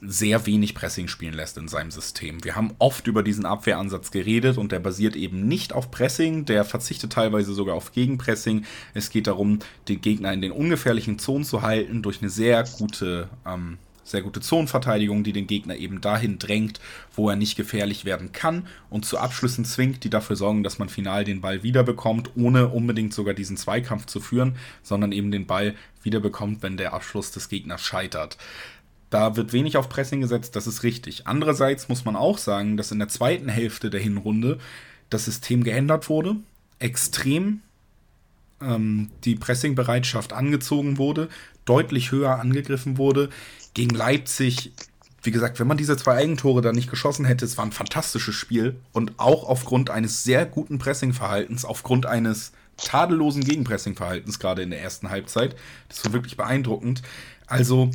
[0.00, 2.44] sehr wenig Pressing spielen lässt in seinem System.
[2.44, 6.64] Wir haben oft über diesen Abwehransatz geredet und der basiert eben nicht auf Pressing, der
[6.64, 8.64] verzichtet teilweise sogar auf Gegenpressing.
[8.94, 13.28] Es geht darum, den Gegner in den ungefährlichen Zonen zu halten durch eine sehr gute,
[13.46, 16.78] ähm, sehr gute Zonenverteidigung, die den Gegner eben dahin drängt,
[17.14, 20.88] wo er nicht gefährlich werden kann und zu Abschlüssen zwingt, die dafür sorgen, dass man
[20.88, 25.74] final den Ball wiederbekommt, ohne unbedingt sogar diesen Zweikampf zu führen, sondern eben den Ball
[26.02, 28.38] wiederbekommt, wenn der Abschluss des Gegners scheitert.
[29.16, 31.26] Da wird wenig auf Pressing gesetzt, das ist richtig.
[31.26, 34.58] Andererseits muss man auch sagen, dass in der zweiten Hälfte der Hinrunde
[35.08, 36.36] das System geändert wurde,
[36.80, 37.62] extrem
[38.60, 41.30] ähm, die Pressingbereitschaft angezogen wurde,
[41.64, 43.30] deutlich höher angegriffen wurde.
[43.72, 44.72] Gegen Leipzig,
[45.22, 48.34] wie gesagt, wenn man diese zwei Eigentore da nicht geschossen hätte, es war ein fantastisches
[48.34, 54.82] Spiel und auch aufgrund eines sehr guten Pressingverhaltens, aufgrund eines tadellosen Gegenpressingverhaltens gerade in der
[54.82, 55.56] ersten Halbzeit.
[55.88, 57.00] Das war wirklich beeindruckend.
[57.46, 57.90] Also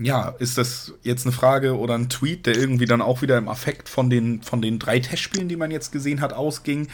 [0.00, 3.48] ja, ist das jetzt eine Frage oder ein Tweet, der irgendwie dann auch wieder im
[3.48, 6.88] Affekt von den, von den drei Testspielen, die man jetzt gesehen hat, ausging?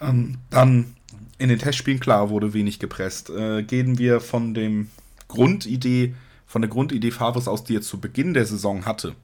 [0.00, 0.94] Ähm, dann
[1.38, 3.30] in den Testspielen, klar, wurde wenig gepresst.
[3.30, 4.90] Äh, gehen wir von dem
[5.28, 6.14] Grundidee,
[6.46, 9.14] von der Grundidee Favres aus, die er zu Beginn der Saison hatte.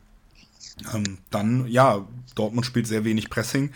[0.95, 3.71] Ähm, dann, ja, Dortmund spielt sehr wenig Pressing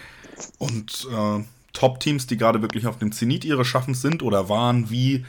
[0.59, 5.25] und äh, Top-Teams, die gerade wirklich auf dem Zenit ihres Schaffens sind oder waren, wie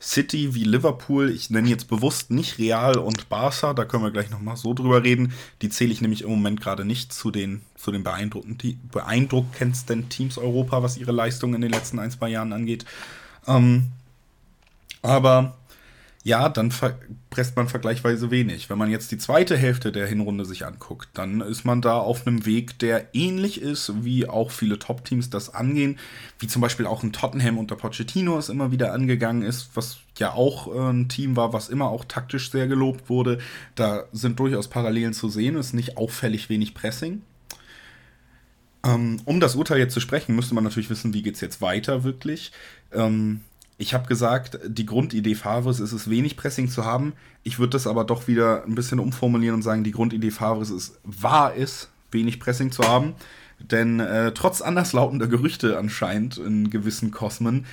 [0.00, 4.30] City wie Liverpool, ich nenne jetzt bewusst nicht Real und Barca, da können wir gleich
[4.30, 5.32] nochmal so drüber reden.
[5.60, 10.84] Die zähle ich nämlich im Moment gerade nicht zu den, zu den beeindruckendsten Teams Europa,
[10.84, 12.84] was ihre Leistung in den letzten ein, zwei Jahren angeht.
[13.46, 13.88] Ähm,
[15.02, 15.57] aber
[16.24, 16.72] ja, dann
[17.30, 18.68] presst man vergleichsweise wenig.
[18.68, 22.26] Wenn man jetzt die zweite Hälfte der Hinrunde sich anguckt, dann ist man da auf
[22.26, 25.98] einem Weg, der ähnlich ist, wie auch viele Top-Teams das angehen,
[26.38, 30.32] wie zum Beispiel auch ein Tottenham unter Pochettino es immer wieder angegangen ist, was ja
[30.32, 33.38] auch äh, ein Team war, was immer auch taktisch sehr gelobt wurde.
[33.76, 37.22] Da sind durchaus Parallelen zu sehen, es ist nicht auffällig wenig Pressing.
[38.84, 41.60] Ähm, um das Urteil jetzt zu sprechen, müsste man natürlich wissen, wie geht es jetzt
[41.60, 42.52] weiter wirklich.
[42.92, 43.40] Ähm,
[43.80, 47.12] ich habe gesagt, die Grundidee Favres ist es, wenig Pressing zu haben.
[47.44, 50.98] Ich würde das aber doch wieder ein bisschen umformulieren und sagen, die Grundidee Favres ist,
[51.04, 53.14] war es, wenig Pressing zu haben.
[53.60, 57.66] Denn äh, trotz anderslautender Gerüchte anscheinend in gewissen Kosmen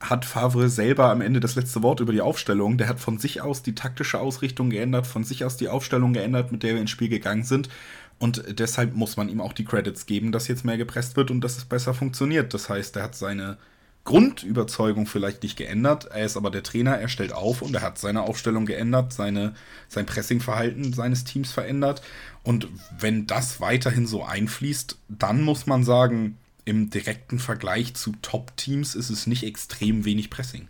[0.00, 2.76] hat Favre selber am Ende das letzte Wort über die Aufstellung.
[2.76, 6.52] Der hat von sich aus die taktische Ausrichtung geändert, von sich aus die Aufstellung geändert,
[6.52, 7.70] mit der wir ins Spiel gegangen sind.
[8.18, 11.40] Und deshalb muss man ihm auch die Credits geben, dass jetzt mehr gepresst wird und
[11.40, 12.52] dass es besser funktioniert.
[12.52, 13.56] Das heißt, er hat seine
[14.08, 16.06] Grundüberzeugung vielleicht nicht geändert.
[16.06, 19.52] Er ist aber der Trainer, er stellt auf und er hat seine Aufstellung geändert, seine,
[19.86, 22.00] sein Pressingverhalten seines Teams verändert.
[22.42, 22.68] Und
[22.98, 29.10] wenn das weiterhin so einfließt, dann muss man sagen, im direkten Vergleich zu Top-Teams ist
[29.10, 30.68] es nicht extrem wenig Pressing.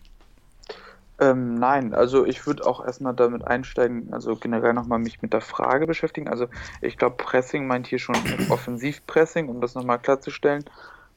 [1.21, 5.43] Ähm, nein, also ich würde auch erstmal damit einsteigen, also generell nochmal mich mit der
[5.43, 6.27] Frage beschäftigen.
[6.27, 6.49] Also
[6.81, 8.17] ich glaube, Pressing meint hier schon
[8.49, 10.65] Offensivpressing, um das nochmal klarzustellen.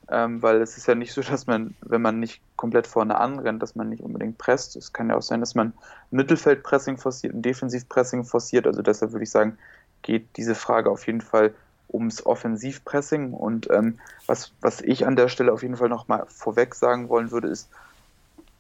[0.10, 3.62] Ähm, weil es ist ja nicht so, dass man, wenn man nicht komplett vorne anrennt,
[3.62, 4.76] dass man nicht unbedingt presst.
[4.76, 5.74] Es kann ja auch sein, dass man
[6.12, 8.68] Mittelfeldpressing forciert, ein Defensivpressing forciert.
[8.68, 9.58] Also deshalb würde ich sagen,
[10.02, 11.54] geht diese Frage auf jeden Fall
[11.94, 13.34] ums Offensivpressing.
[13.34, 17.32] Und ähm, was, was ich an der Stelle auf jeden Fall nochmal vorweg sagen wollen
[17.32, 17.70] würde, ist,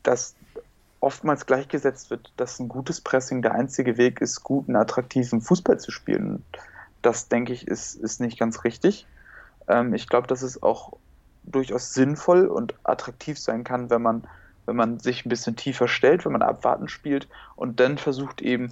[0.03, 0.35] dass
[0.99, 5.91] oftmals gleichgesetzt wird, dass ein gutes Pressing der einzige Weg ist, guten, attraktiven Fußball zu
[5.91, 6.45] spielen.
[7.01, 9.07] Das, denke ich, ist, ist nicht ganz richtig.
[9.67, 10.93] Ähm, ich glaube, dass es auch
[11.43, 14.23] durchaus sinnvoll und attraktiv sein kann, wenn man,
[14.65, 18.71] wenn man sich ein bisschen tiefer stellt, wenn man abwarten spielt und dann versucht eben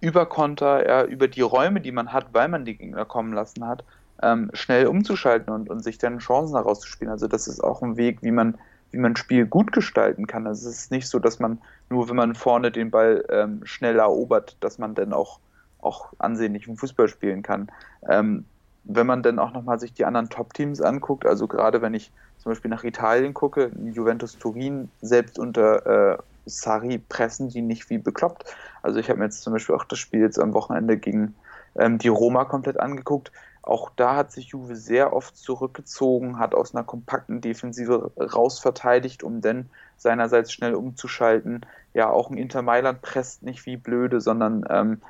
[0.00, 3.66] über Konter, ja, über die Räume, die man hat, weil man die Gegner kommen lassen
[3.66, 3.84] hat,
[4.22, 7.10] ähm, schnell umzuschalten und, und sich dann Chancen herauszuspielen.
[7.10, 8.56] Also das ist auch ein Weg, wie man,
[8.90, 10.46] wie man Spiel gut gestalten kann.
[10.46, 11.58] Also es ist nicht so, dass man
[11.90, 15.40] nur, wenn man vorne den Ball ähm, schnell erobert, dass man dann auch,
[15.80, 17.70] auch ansehnlichen Fußball spielen kann.
[18.08, 18.44] Ähm,
[18.88, 22.50] wenn man dann auch nochmal sich die anderen Top-Teams anguckt, also gerade wenn ich zum
[22.50, 28.44] Beispiel nach Italien gucke, Juventus Turin, selbst unter äh, Sari pressen die nicht wie bekloppt.
[28.82, 31.34] Also ich habe mir jetzt zum Beispiel auch das Spiel jetzt am Wochenende gegen
[31.76, 33.30] ähm, die Roma komplett angeguckt.
[33.60, 39.42] Auch da hat sich Juve sehr oft zurückgezogen, hat aus einer kompakten Defensive rausverteidigt, um
[39.42, 41.66] dann seinerseits schnell umzuschalten.
[41.92, 45.02] Ja, auch ein Inter Mailand presst nicht wie blöde, sondern ähm,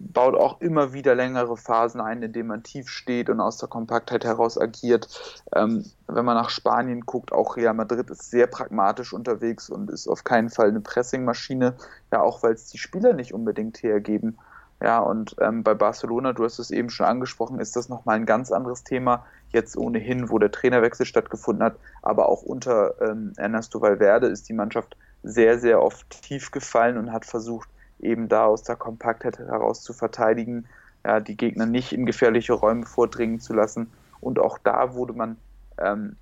[0.00, 3.68] baut auch immer wieder längere Phasen ein, in denen man tief steht und aus der
[3.68, 5.08] Kompaktheit heraus agiert.
[5.54, 10.08] Ähm, wenn man nach Spanien guckt, auch Real Madrid ist sehr pragmatisch unterwegs und ist
[10.08, 11.74] auf keinen Fall eine Pressingmaschine,
[12.12, 14.38] ja auch weil es die Spieler nicht unbedingt hergeben.
[14.82, 18.24] Ja, und ähm, bei Barcelona, du hast es eben schon angesprochen, ist das nochmal ein
[18.24, 19.26] ganz anderes Thema.
[19.50, 24.54] Jetzt ohnehin, wo der Trainerwechsel stattgefunden hat, aber auch unter ähm, Ernesto Valverde ist die
[24.54, 27.68] Mannschaft sehr, sehr oft tief gefallen und hat versucht,
[28.02, 30.66] eben da aus der Kompaktheit heraus zu verteidigen,
[31.04, 33.90] ja, die Gegner nicht in gefährliche Räume vordringen zu lassen.
[34.20, 35.36] Und auch da wurde man,
[35.78, 36.16] ähm,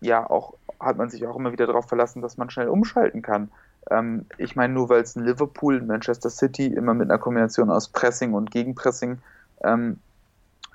[0.00, 3.50] ja, auch hat man sich auch immer wieder darauf verlassen, dass man schnell umschalten kann.
[3.90, 7.70] Ähm, ich meine, nur weil es in Liverpool, in Manchester City immer mit einer Kombination
[7.70, 9.18] aus Pressing und Gegenpressing
[9.64, 9.98] ähm,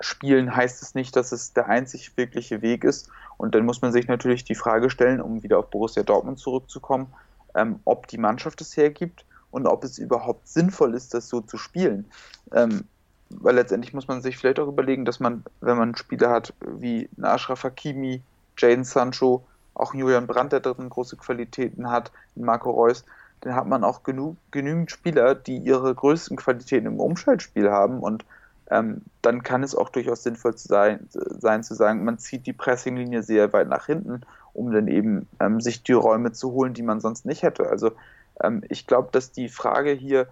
[0.00, 3.10] spielen, heißt es nicht, dass es der einzig wirkliche Weg ist.
[3.36, 7.06] Und dann muss man sich natürlich die Frage stellen, um wieder auf Borussia Dortmund zurückzukommen,
[7.54, 11.56] ähm, ob die Mannschaft es hergibt und ob es überhaupt sinnvoll ist, das so zu
[11.56, 12.06] spielen.
[12.52, 12.84] Ähm,
[13.30, 17.08] weil letztendlich muss man sich vielleicht auch überlegen, dass man, wenn man Spieler hat wie
[17.20, 18.22] Ashraf Hakimi,
[18.56, 23.04] Jaden Sancho, auch Julian Brandt, der drin große Qualitäten hat, Marco Reus,
[23.42, 28.24] dann hat man auch genug, genügend Spieler, die ihre größten Qualitäten im Umschaltspiel haben und
[28.70, 33.22] ähm, dann kann es auch durchaus sinnvoll sein, sein, zu sagen, man zieht die Pressinglinie
[33.22, 37.00] sehr weit nach hinten, um dann eben ähm, sich die Räume zu holen, die man
[37.00, 37.68] sonst nicht hätte.
[37.68, 37.92] Also
[38.42, 40.28] ähm, ich glaube, dass die Frage hier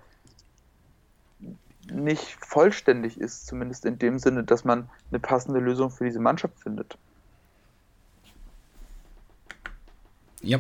[1.90, 6.58] nicht vollständig ist, zumindest in dem Sinne, dass man eine passende Lösung für diese Mannschaft
[6.60, 6.98] findet.
[10.42, 10.58] Ja,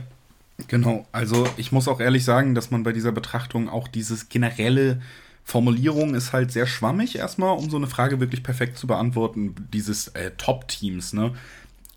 [0.68, 1.06] genau.
[1.12, 5.00] Also ich muss auch ehrlich sagen, dass man bei dieser Betrachtung auch dieses generelle
[5.44, 10.08] Formulierung ist halt sehr schwammig erstmal, um so eine Frage wirklich perfekt zu beantworten, dieses
[10.08, 11.34] äh, Top-Teams, ne?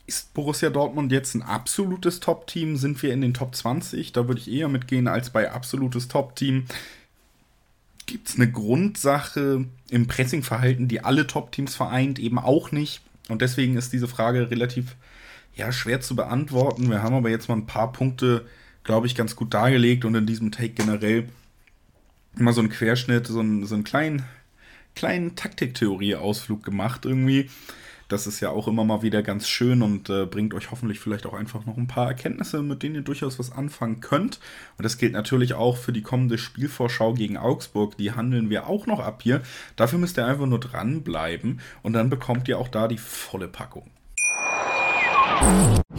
[0.10, 2.78] Ist Borussia Dortmund jetzt ein absolutes Top-Team?
[2.78, 4.12] Sind wir in den Top 20?
[4.12, 6.66] Da würde ich eher mitgehen als bei absolutes Top-Team.
[8.08, 12.18] Gibt es eine Grundsache im Pressingverhalten, die alle Top-Teams vereint?
[12.18, 13.02] Eben auch nicht.
[13.28, 14.96] Und deswegen ist diese Frage relativ
[15.56, 16.90] ja, schwer zu beantworten.
[16.90, 18.48] Wir haben aber jetzt mal ein paar Punkte,
[18.84, 21.30] glaube ich, ganz gut dargelegt und in diesem Take generell
[22.34, 24.24] mal so einen Querschnitt, so einen, so einen kleinen,
[24.96, 27.52] kleinen Taktiktheorie-Ausflug gemacht irgendwie.
[28.10, 31.28] Das ist ja auch immer mal wieder ganz schön und äh, bringt euch hoffentlich vielleicht
[31.28, 34.40] auch einfach noch ein paar Erkenntnisse, mit denen ihr durchaus was anfangen könnt.
[34.78, 37.96] Und das gilt natürlich auch für die kommende Spielvorschau gegen Augsburg.
[37.98, 39.42] Die handeln wir auch noch ab hier.
[39.76, 43.92] Dafür müsst ihr einfach nur dranbleiben und dann bekommt ihr auch da die volle Packung.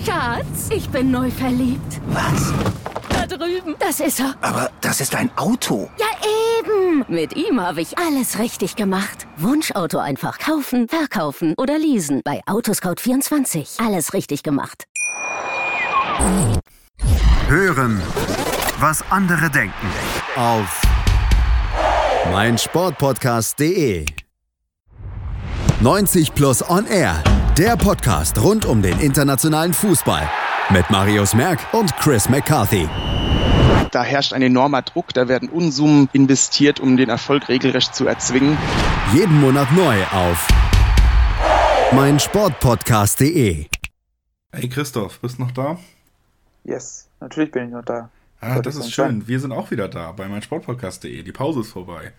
[0.05, 2.01] Schatz, ich bin neu verliebt.
[2.09, 2.53] Was?
[3.61, 3.77] Drüben.
[3.79, 4.35] Das ist er.
[4.41, 5.91] Aber das ist ein Auto.
[5.99, 6.07] Ja,
[6.59, 7.05] eben.
[7.09, 9.27] Mit ihm habe ich alles richtig gemacht.
[9.37, 12.21] Wunschauto einfach kaufen, verkaufen oder leasen.
[12.25, 13.85] Bei Autoscout24.
[13.85, 14.85] Alles richtig gemacht.
[17.49, 18.03] Hören,
[18.79, 19.87] was andere denken.
[20.37, 20.83] Auf
[22.33, 24.07] meinsportpodcast.de.
[25.81, 27.23] 90 Plus On Air.
[27.57, 30.29] Der Podcast rund um den internationalen Fußball.
[30.71, 32.89] Mit Marius Merck und Chris McCarthy.
[33.91, 38.57] Da herrscht ein enormer Druck, da werden Unsummen investiert, um den Erfolg regelrecht zu erzwingen.
[39.13, 40.47] Jeden Monat neu auf
[41.93, 43.67] meinsportpodcast.de.
[44.53, 45.77] Hey Christoph, bist du noch da?
[46.63, 48.11] Yes, natürlich bin ich noch da.
[48.41, 49.27] Ah, das ist schön.
[49.27, 51.25] Wir sind auch wieder da bei meinsportpodcast.de.
[51.25, 52.13] Die Pause ist vorbei.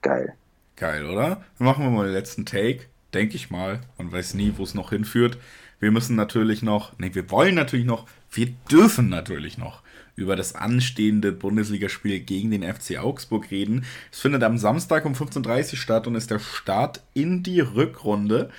[0.00, 0.34] Geil.
[0.76, 1.42] Geil, oder?
[1.58, 2.86] Dann machen wir mal den letzten Take.
[3.14, 3.80] Denke ich mal.
[3.98, 5.38] Man weiß nie, wo es noch hinführt.
[5.80, 9.82] Wir müssen natürlich noch, nee, wir wollen natürlich noch, wir dürfen natürlich noch
[10.16, 13.84] über das anstehende Bundesligaspiel gegen den FC Augsburg reden.
[14.12, 18.50] Es findet am Samstag um 15.30 Uhr statt und ist der Start in die Rückrunde.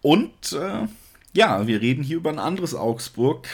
[0.00, 0.86] Und äh,
[1.34, 3.48] ja, wir reden hier über ein anderes Augsburg,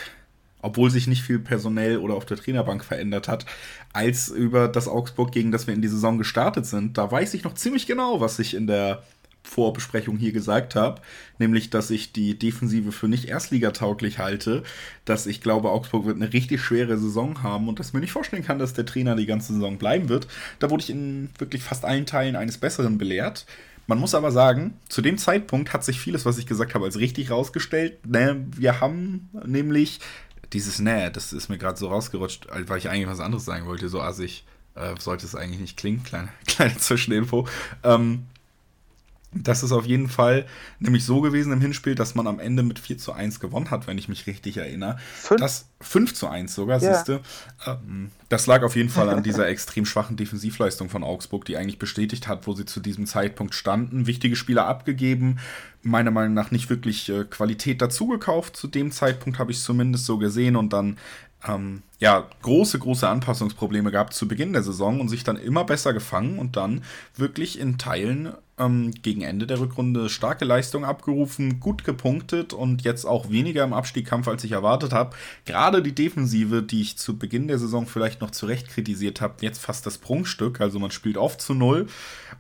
[0.61, 3.47] obwohl sich nicht viel personell oder auf der Trainerbank verändert hat,
[3.93, 6.99] als über das Augsburg, gegen das wir in die Saison gestartet sind.
[6.99, 9.03] Da weiß ich noch ziemlich genau, was ich in der
[9.49, 11.01] Vorbesprechung hier gesagt habe,
[11.39, 14.63] nämlich, dass ich die Defensive für nicht erstligatauglich halte,
[15.05, 18.45] dass ich glaube, Augsburg wird eine richtig schwere Saison haben und dass mir nicht vorstellen
[18.45, 20.29] kann, dass der Trainer die ganze Saison bleiben wird.
[20.59, 23.47] Da wurde ich in wirklich fast allen Teilen eines Besseren belehrt.
[23.87, 26.99] Man muss aber sagen, zu dem Zeitpunkt hat sich vieles, was ich gesagt habe, als
[26.99, 28.07] richtig rausgestellt.
[28.07, 30.01] Ne, wir haben nämlich
[30.53, 33.89] dieses Ne, das ist mir gerade so rausgerutscht, weil ich eigentlich was anderes sagen wollte,
[33.89, 34.45] so assig.
[34.75, 37.49] Äh, sollte es eigentlich nicht klingen, kleine, kleine Zwischeninfo.
[37.83, 38.27] Ähm,
[39.33, 40.47] das ist auf jeden Fall
[40.79, 43.87] nämlich so gewesen im Hinspiel, dass man am Ende mit 4 zu 1 gewonnen hat,
[43.87, 44.99] wenn ich mich richtig erinnere.
[45.23, 46.95] 5, das, 5 zu 1 sogar, ja.
[46.95, 47.21] siehste.
[47.67, 51.79] Ähm, das lag auf jeden Fall an dieser extrem schwachen Defensivleistung von Augsburg, die eigentlich
[51.79, 54.07] bestätigt hat, wo sie zu diesem Zeitpunkt standen.
[54.07, 55.39] Wichtige Spieler abgegeben,
[55.83, 58.57] meiner Meinung nach nicht wirklich äh, Qualität dazugekauft.
[58.57, 60.97] Zu dem Zeitpunkt habe ich es zumindest so gesehen und dann
[61.47, 65.93] ähm, ja, große, große Anpassungsprobleme gehabt zu Beginn der Saison und sich dann immer besser
[65.93, 66.83] gefangen und dann
[67.17, 73.05] wirklich in Teilen ähm, gegen Ende der Rückrunde starke Leistung abgerufen, gut gepunktet und jetzt
[73.05, 75.17] auch weniger im Abstiegskampf, als ich erwartet habe.
[75.45, 79.59] Gerade die Defensive, die ich zu Beginn der Saison vielleicht noch zurecht kritisiert habe, jetzt
[79.59, 80.61] fast das Prunkstück.
[80.61, 81.87] Also man spielt oft zu null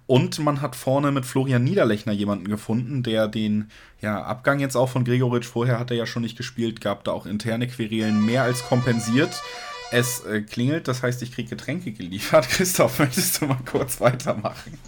[0.06, 4.88] und man hat vorne mit Florian Niederlechner jemanden gefunden, der den ja, Abgang jetzt auch
[4.88, 8.42] von Gregoritsch, vorher hat er ja schon nicht gespielt, gab da auch interne Querelen mehr
[8.42, 9.42] als kompensiert.
[9.90, 12.48] Es äh, klingelt, das heißt, ich kriege Getränke geliefert.
[12.50, 14.78] Christoph, möchtest du mal kurz weitermachen?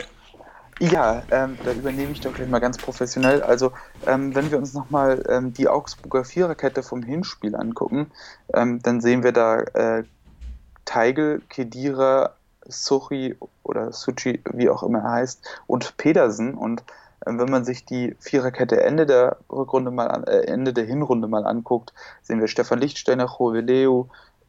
[0.78, 3.42] Ja, ähm, da übernehme ich doch gleich mal ganz professionell.
[3.42, 3.72] Also,
[4.06, 8.10] ähm, wenn wir uns nochmal ähm, die Augsburger Viererkette vom Hinspiel angucken,
[8.54, 10.04] ähm, dann sehen wir da äh,
[10.86, 12.34] Teigl, Kedira,
[12.66, 16.54] Suchi oder Suchi, wie auch immer er heißt, und Pedersen.
[16.54, 16.82] Und
[17.26, 21.28] ähm, wenn man sich die Viererkette Ende der Rückrunde mal an, äh, Ende der Hinrunde
[21.28, 21.92] mal anguckt,
[22.22, 24.04] sehen wir Stefan Lichtsteiner, Joveleu,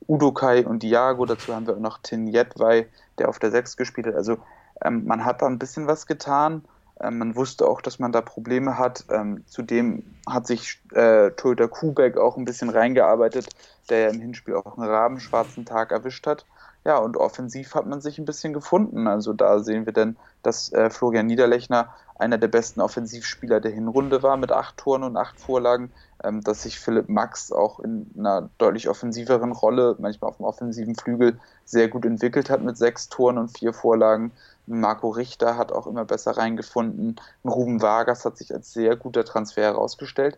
[0.07, 1.25] Udo Kai und Diago.
[1.25, 2.87] Dazu haben wir auch noch Tin Jedwai,
[3.17, 4.15] der auf der 6 gespielt hat.
[4.15, 4.37] Also
[4.83, 6.63] ähm, man hat da ein bisschen was getan.
[6.99, 9.05] Ähm, man wusste auch, dass man da Probleme hat.
[9.09, 13.49] Ähm, zudem hat sich äh, Toyota Kubek auch ein bisschen reingearbeitet,
[13.89, 16.45] der ja im Hinspiel auch einen rabenschwarzen Tag erwischt hat.
[16.83, 19.07] Ja, und offensiv hat man sich ein bisschen gefunden.
[19.07, 24.23] Also da sehen wir dann, dass äh, Florian Niederlechner einer der besten Offensivspieler der Hinrunde
[24.23, 25.91] war mit acht Toren und acht Vorlagen,
[26.23, 30.95] ähm, dass sich Philipp Max auch in einer deutlich offensiveren Rolle, manchmal auf dem offensiven
[30.95, 34.31] Flügel, sehr gut entwickelt hat mit sechs Toren und vier Vorlagen.
[34.67, 37.15] Marco Richter hat auch immer besser reingefunden.
[37.43, 40.37] Ruben Vargas hat sich als sehr guter Transfer herausgestellt.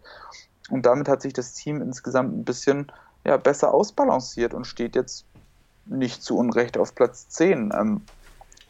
[0.70, 2.92] Und damit hat sich das Team insgesamt ein bisschen
[3.26, 5.26] ja, besser ausbalanciert und steht jetzt
[5.86, 7.74] nicht zu Unrecht auf Platz 10.
[7.76, 8.02] Ähm,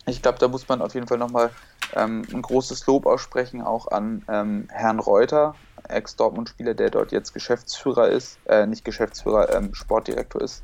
[0.06, 1.52] ich glaube, da muss man auf jeden Fall nochmal
[1.94, 5.56] ähm, ein großes Lob aussprechen, auch an ähm, Herrn Reuter,
[5.88, 10.64] Ex-Dortmund-Spieler, der dort jetzt Geschäftsführer ist, äh, nicht Geschäftsführer, ähm, Sportdirektor ist.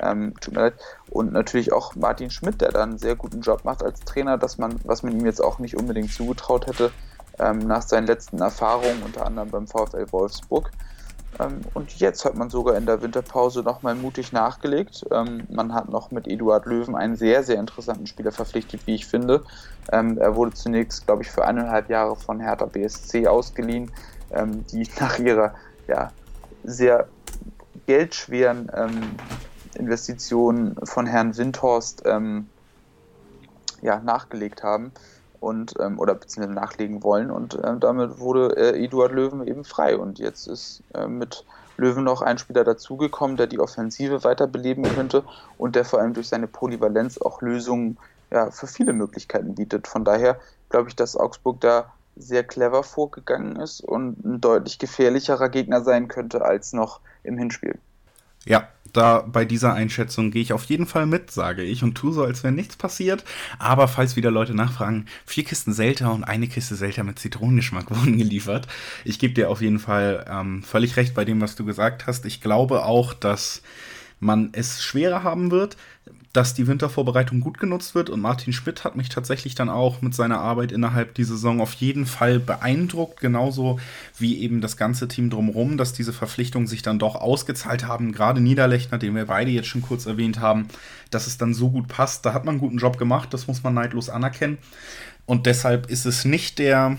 [0.00, 0.74] Ähm, tut mir leid.
[1.10, 4.58] Und natürlich auch Martin Schmidt, der da einen sehr guten Job macht als Trainer, dass
[4.58, 6.90] man, was man ihm jetzt auch nicht unbedingt zugetraut hätte,
[7.38, 10.70] ähm, nach seinen letzten Erfahrungen, unter anderem beim VfL Wolfsburg.
[11.38, 15.04] Ähm, und jetzt hat man sogar in der Winterpause nochmal mutig nachgelegt.
[15.10, 19.06] Ähm, man hat noch mit Eduard Löwen einen sehr, sehr interessanten Spieler verpflichtet, wie ich
[19.06, 19.42] finde.
[19.92, 23.90] Ähm, er wurde zunächst, glaube ich, für eineinhalb Jahre von Hertha BSC ausgeliehen,
[24.30, 25.54] die nach ihrer
[25.86, 26.12] ja,
[26.64, 27.08] sehr
[27.86, 28.70] geldschweren
[29.74, 34.92] Investitionen von Herrn Windhorst ja, nachgelegt haben
[35.40, 39.96] und ähm, oder beziehungsweise nachlegen wollen und ähm, damit wurde äh, Eduard Löwen eben frei
[39.96, 41.44] und jetzt ist äh, mit
[41.76, 45.24] Löwen noch ein Spieler dazugekommen, der die Offensive weiter beleben könnte
[45.58, 47.98] und der vor allem durch seine Polyvalenz auch Lösungen
[48.30, 49.86] ja, für viele Möglichkeiten bietet.
[49.86, 55.48] Von daher glaube ich, dass Augsburg da sehr clever vorgegangen ist und ein deutlich gefährlicherer
[55.48, 57.78] Gegner sein könnte als noch im Hinspiel.
[58.44, 62.12] Ja, da bei dieser Einschätzung gehe ich auf jeden Fall mit, sage ich, und tue
[62.12, 63.24] so, als wäre nichts passiert.
[63.58, 68.16] Aber falls wieder Leute nachfragen, vier Kisten Selter und eine Kiste Selter mit Zitronengeschmack wurden
[68.16, 68.66] geliefert.
[69.04, 72.24] Ich gebe dir auf jeden Fall ähm, völlig recht bei dem, was du gesagt hast.
[72.24, 73.62] Ich glaube auch, dass
[74.18, 75.76] man es schwerer haben wird
[76.36, 78.10] dass die Wintervorbereitung gut genutzt wird.
[78.10, 81.72] Und Martin Schmidt hat mich tatsächlich dann auch mit seiner Arbeit innerhalb dieser Saison auf
[81.74, 83.80] jeden Fall beeindruckt, genauso
[84.18, 88.42] wie eben das ganze Team drumherum, dass diese Verpflichtungen sich dann doch ausgezahlt haben, gerade
[88.42, 90.68] Niederlechner, den wir beide jetzt schon kurz erwähnt haben,
[91.10, 93.62] dass es dann so gut passt, da hat man einen guten Job gemacht, das muss
[93.62, 94.58] man neidlos anerkennen.
[95.24, 96.98] Und deshalb ist es nicht der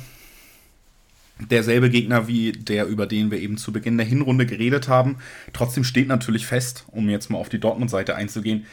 [1.39, 5.17] derselbe Gegner wie der, über den wir eben zu Beginn der Hinrunde geredet haben.
[5.53, 8.65] Trotzdem steht natürlich fest, um jetzt mal auf die Dortmund-Seite einzugehen,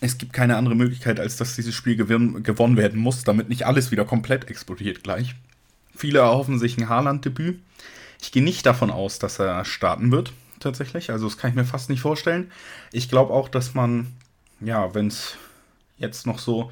[0.00, 3.66] es gibt keine andere Möglichkeit, als dass dieses Spiel gewin gewonnen werden muss, damit nicht
[3.66, 5.34] alles wieder komplett explodiert gleich.
[5.94, 7.58] Viele erhoffen sich ein Haaland-Debüt.
[8.20, 11.10] Ich gehe nicht davon aus, dass er starten wird, tatsächlich.
[11.10, 12.52] Also, das kann ich mir fast nicht vorstellen.
[12.92, 14.06] Ich glaube auch, dass man,
[14.60, 15.36] ja, wenn es
[15.98, 16.70] jetzt noch so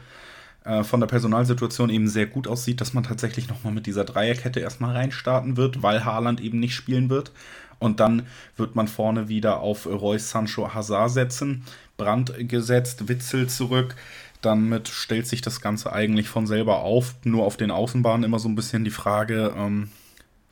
[0.66, 4.60] äh, von der Personalsituation eben sehr gut aussieht, dass man tatsächlich nochmal mit dieser Dreierkette
[4.60, 7.32] erstmal reinstarten wird, weil Haaland eben nicht spielen wird.
[7.78, 11.64] Und dann wird man vorne wieder auf Reus Sancho Hazard setzen.
[11.96, 13.94] Brand gesetzt, Witzel zurück.
[14.42, 17.14] Damit stellt sich das Ganze eigentlich von selber auf.
[17.24, 19.90] Nur auf den Außenbahnen immer so ein bisschen die Frage, ähm,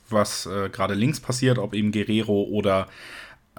[0.08, 2.88] was äh, gerade links passiert, ob eben Guerrero oder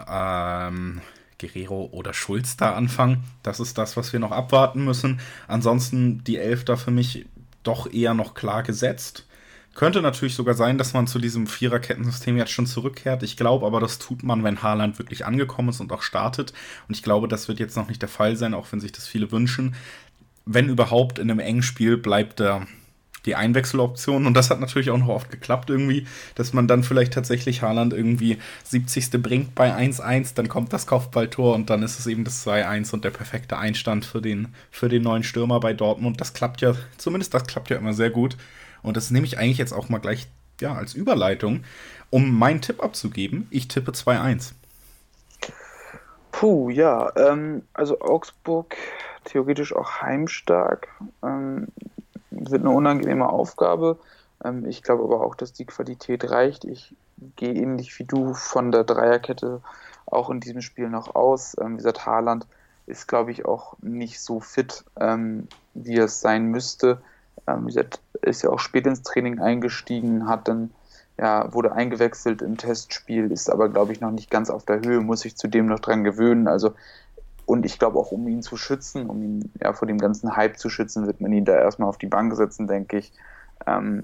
[0.10, 1.02] ähm,
[1.40, 3.24] Guerrero oder Schulz da anfangen.
[3.44, 5.20] Das ist das, was wir noch abwarten müssen.
[5.48, 7.26] Ansonsten die Elf da für mich
[7.64, 9.26] doch eher noch klar gesetzt.
[9.74, 13.24] Könnte natürlich sogar sein, dass man zu diesem Viererkettensystem jetzt schon zurückkehrt.
[13.24, 16.54] Ich glaube aber, das tut man, wenn Haaland wirklich angekommen ist und auch startet.
[16.88, 19.06] Und ich glaube, das wird jetzt noch nicht der Fall sein, auch wenn sich das
[19.06, 19.76] viele wünschen.
[20.46, 22.66] Wenn überhaupt in einem engen Spiel bleibt da
[23.26, 24.26] die Einwechseloption.
[24.26, 27.94] Und das hat natürlich auch noch oft geklappt irgendwie, dass man dann vielleicht tatsächlich Haaland
[27.94, 29.22] irgendwie 70.
[29.22, 33.04] bringt bei 1-1, dann kommt das Kopfballtor und dann ist es eben das 2-1 und
[33.04, 36.22] der perfekte Einstand für den, für den neuen Stürmer bei Dortmund.
[36.22, 38.38] Das klappt ja, zumindest das klappt ja immer sehr gut.
[38.82, 40.28] Und das nehme ich eigentlich jetzt auch mal gleich
[40.62, 41.64] ja, als Überleitung,
[42.10, 43.48] um meinen Tipp abzugeben.
[43.50, 44.54] Ich tippe 2-1.
[46.32, 48.76] Puh, ja, ähm, also Augsburg
[49.24, 50.88] theoretisch auch heimstark.
[51.24, 51.68] Ähm,
[52.36, 53.98] wird eine unangenehme Aufgabe.
[54.44, 56.66] Ähm, ich glaube aber auch, dass die Qualität reicht.
[56.66, 56.96] Ich
[57.36, 59.62] gehe ähnlich wie du von der Dreierkette
[60.06, 61.56] auch in diesem Spiel noch aus.
[61.60, 62.48] Ähm, wie gesagt, Haaland
[62.88, 67.02] ist, glaube ich, auch nicht so fit, ähm, wie es sein müsste.
[67.48, 67.70] Ähm,
[68.22, 70.72] ist ja auch spät ins Training eingestiegen, hat dann
[71.18, 75.00] ja, wurde eingewechselt im Testspiel, ist aber, glaube ich, noch nicht ganz auf der Höhe,
[75.00, 76.48] muss sich zudem noch dran gewöhnen.
[76.48, 76.74] Also,
[77.46, 80.58] und ich glaube auch, um ihn zu schützen, um ihn ja vor dem ganzen Hype
[80.58, 83.14] zu schützen, wird man ihn da erstmal auf die Bank setzen, denke ich.
[83.68, 84.04] Ähm,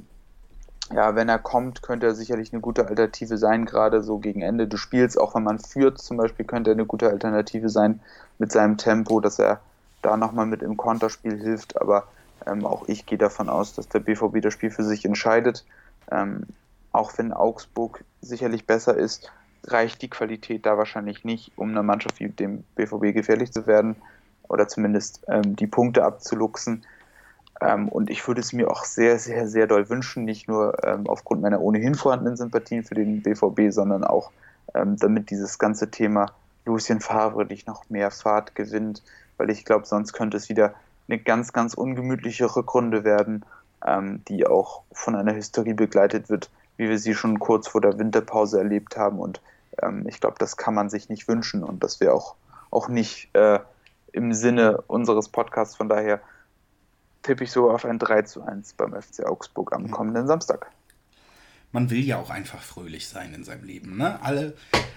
[0.93, 4.67] ja, wenn er kommt, könnte er sicherlich eine gute Alternative sein, gerade so gegen Ende
[4.67, 5.17] des Spiels.
[5.17, 8.01] Auch wenn man führt, zum Beispiel, könnte er eine gute Alternative sein
[8.39, 9.61] mit seinem Tempo, dass er
[10.01, 11.79] da nochmal mit im Konterspiel hilft.
[11.79, 12.07] Aber
[12.45, 15.65] ähm, auch ich gehe davon aus, dass der BVB das Spiel für sich entscheidet.
[16.11, 16.43] Ähm,
[16.91, 19.31] auch wenn Augsburg sicherlich besser ist,
[19.65, 23.95] reicht die Qualität da wahrscheinlich nicht, um einer Mannschaft wie dem BVB gefährlich zu werden
[24.47, 26.83] oder zumindest ähm, die Punkte abzuluxen.
[27.61, 31.07] Ähm, und ich würde es mir auch sehr, sehr, sehr doll wünschen, nicht nur ähm,
[31.07, 34.31] aufgrund meiner ohnehin vorhandenen Sympathien für den BVB, sondern auch,
[34.73, 36.27] ähm, damit dieses ganze Thema
[36.65, 39.03] Lucien Favre nicht noch mehr Fahrt gewinnt,
[39.37, 40.73] weil ich glaube, sonst könnte es wieder
[41.07, 43.43] eine ganz, ganz ungemütliche Rückrunde werden,
[43.85, 46.49] ähm, die auch von einer Historie begleitet wird,
[46.81, 49.19] wie wir sie schon kurz vor der Winterpause erlebt haben.
[49.19, 49.39] Und
[49.83, 52.35] ähm, ich glaube, das kann man sich nicht wünschen und das wäre auch,
[52.71, 53.59] auch nicht äh,
[54.11, 55.75] im Sinne unseres Podcasts.
[55.75, 56.19] Von daher
[57.21, 60.71] tippe ich so auf ein 3 zu 1 beim FC Augsburg am kommenden Samstag
[61.71, 63.97] man will ja auch einfach fröhlich sein in seinem Leben.
[63.97, 64.21] Ne?
[64.21, 64.53] Alle,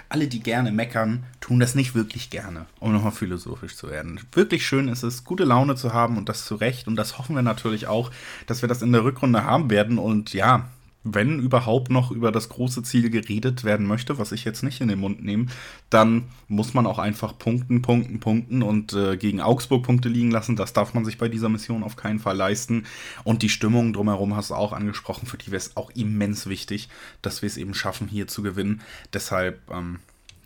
[0.09, 4.20] alle, die gerne meckern, tun das nicht wirklich gerne, um nochmal philosophisch zu werden.
[4.32, 6.89] Wirklich schön ist es, gute Laune zu haben und das zu Recht.
[6.89, 8.11] Und das hoffen wir natürlich auch,
[8.47, 9.99] dass wir das in der Rückrunde haben werden.
[9.99, 10.68] Und ja,
[11.05, 14.88] wenn überhaupt noch über das große Ziel geredet werden möchte, was ich jetzt nicht in
[14.88, 15.46] den Mund nehme,
[15.90, 20.57] dann muss man auch einfach punkten, punkten, punkten und äh, gegen Augsburg Punkte liegen lassen.
[20.57, 22.84] Das darf man sich bei dieser Mission auf keinen Fall leisten.
[23.22, 26.88] Und die Stimmung drumherum hast du auch angesprochen, für die wäre es auch immens wichtig,
[27.20, 28.80] dass wir es eben schaffen, hier zu gewinnen.
[29.12, 29.98] Deshalb ähm,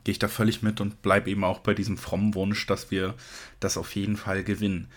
[0.03, 3.15] gehe ich da völlig mit und bleibe eben auch bei diesem frommen Wunsch, dass wir
[3.61, 4.89] das auf jeden Fall gewinnen.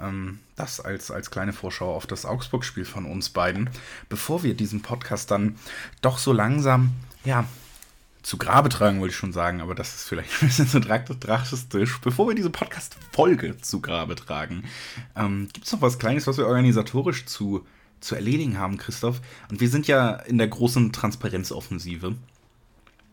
[0.00, 3.70] Ähm, das als, als kleine Vorschau auf das Augsburg-Spiel von uns beiden.
[4.08, 5.56] Bevor wir diesen Podcast dann
[6.02, 6.92] doch so langsam,
[7.24, 7.46] ja,
[8.22, 11.98] zu Grabe tragen, wollte ich schon sagen, aber das ist vielleicht ein bisschen zu drastisch.
[12.00, 14.64] Bevor wir diese Podcast-Folge zu Grabe tragen,
[15.16, 17.66] ähm, gibt es noch was Kleines, was wir organisatorisch zu,
[18.00, 19.20] zu erledigen haben, Christoph.
[19.50, 22.16] Und wir sind ja in der großen Transparenzoffensive.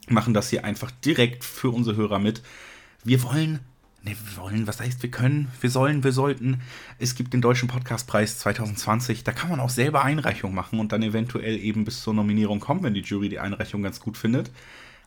[0.07, 2.41] Machen das hier einfach direkt für unsere Hörer mit.
[3.03, 3.59] Wir wollen
[4.05, 6.61] Ne, wir wollen, was heißt, wir können, wir sollen, wir sollten.
[6.99, 9.23] Es gibt den Deutschen Podcastpreis 2020.
[9.23, 12.83] Da kann man auch selber Einreichungen machen und dann eventuell eben bis zur Nominierung kommen,
[12.83, 14.49] wenn die Jury die Einreichung ganz gut findet.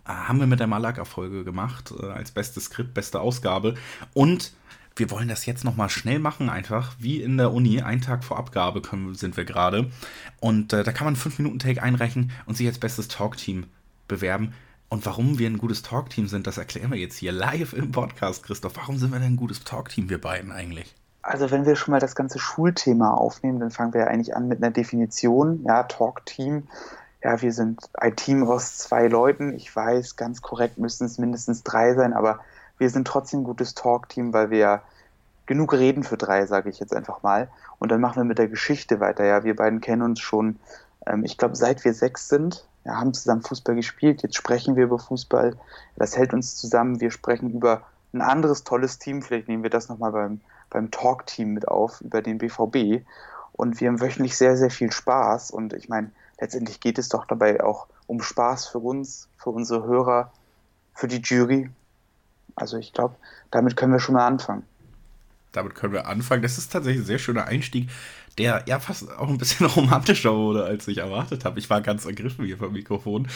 [0.05, 3.77] Äh, haben wir mit der Malaga-Folge gemacht, äh, als bestes Skript, beste Ausgabe.
[4.15, 4.53] Und
[4.97, 7.83] wir wollen das jetzt nochmal schnell machen, einfach wie in der Uni.
[7.83, 9.93] Einen Tag vor Abgabe können, sind wir gerade.
[10.41, 13.67] Und äh, da kann man 5-Minuten-Take einreichen und sich als bestes Talk-Team
[14.09, 14.55] bewerben.
[14.89, 18.43] Und warum wir ein gutes Talkteam sind, das erklären wir jetzt hier live im Podcast,
[18.43, 18.77] Christoph.
[18.77, 20.95] Warum sind wir denn ein gutes Talkteam, wir beiden eigentlich?
[21.23, 24.49] Also wenn wir schon mal das ganze Schulthema aufnehmen, dann fangen wir ja eigentlich an
[24.49, 25.63] mit einer Definition.
[25.65, 26.63] Ja, Talkteam
[27.23, 29.53] ja, wir sind ein Team aus zwei Leuten.
[29.55, 32.41] Ich weiß, ganz korrekt müssen es mindestens drei sein, aber
[32.79, 34.83] wir sind trotzdem ein gutes Talk-Team, weil wir
[35.47, 37.49] genug reden für drei, sage ich jetzt einfach mal.
[37.81, 39.25] Und dann machen wir mit der Geschichte weiter.
[39.25, 40.61] Ja, wir beiden kennen uns schon,
[41.07, 44.23] ähm, ich glaube, seit wir sechs sind, ja, haben zusammen Fußball gespielt.
[44.23, 45.57] Jetzt sprechen wir über Fußball.
[45.97, 47.01] Das hält uns zusammen.
[47.01, 47.83] Wir sprechen über
[48.15, 49.21] ein anderes tolles Team.
[49.21, 53.05] Vielleicht nehmen wir das nochmal beim, beim Talk-Team mit auf, über den BVB.
[53.53, 55.51] Und wir haben wöchentlich sehr, sehr viel Spaß.
[55.51, 56.11] Und ich meine,
[56.41, 60.33] letztendlich geht es doch dabei auch um Spaß für uns, für unsere Hörer,
[60.95, 61.69] für die Jury.
[62.57, 63.17] Also ich glaube,
[63.51, 64.65] damit können wir schon mal anfangen.
[65.53, 66.43] Damit können wir anfangen.
[66.43, 67.91] Das ist tatsächlich ein sehr schöner Einstieg,
[68.39, 71.59] der ja fast auch ein bisschen romantischer wurde, als ich erwartet habe.
[71.59, 73.29] Ich war ganz ergriffen hier vom Mikrofon.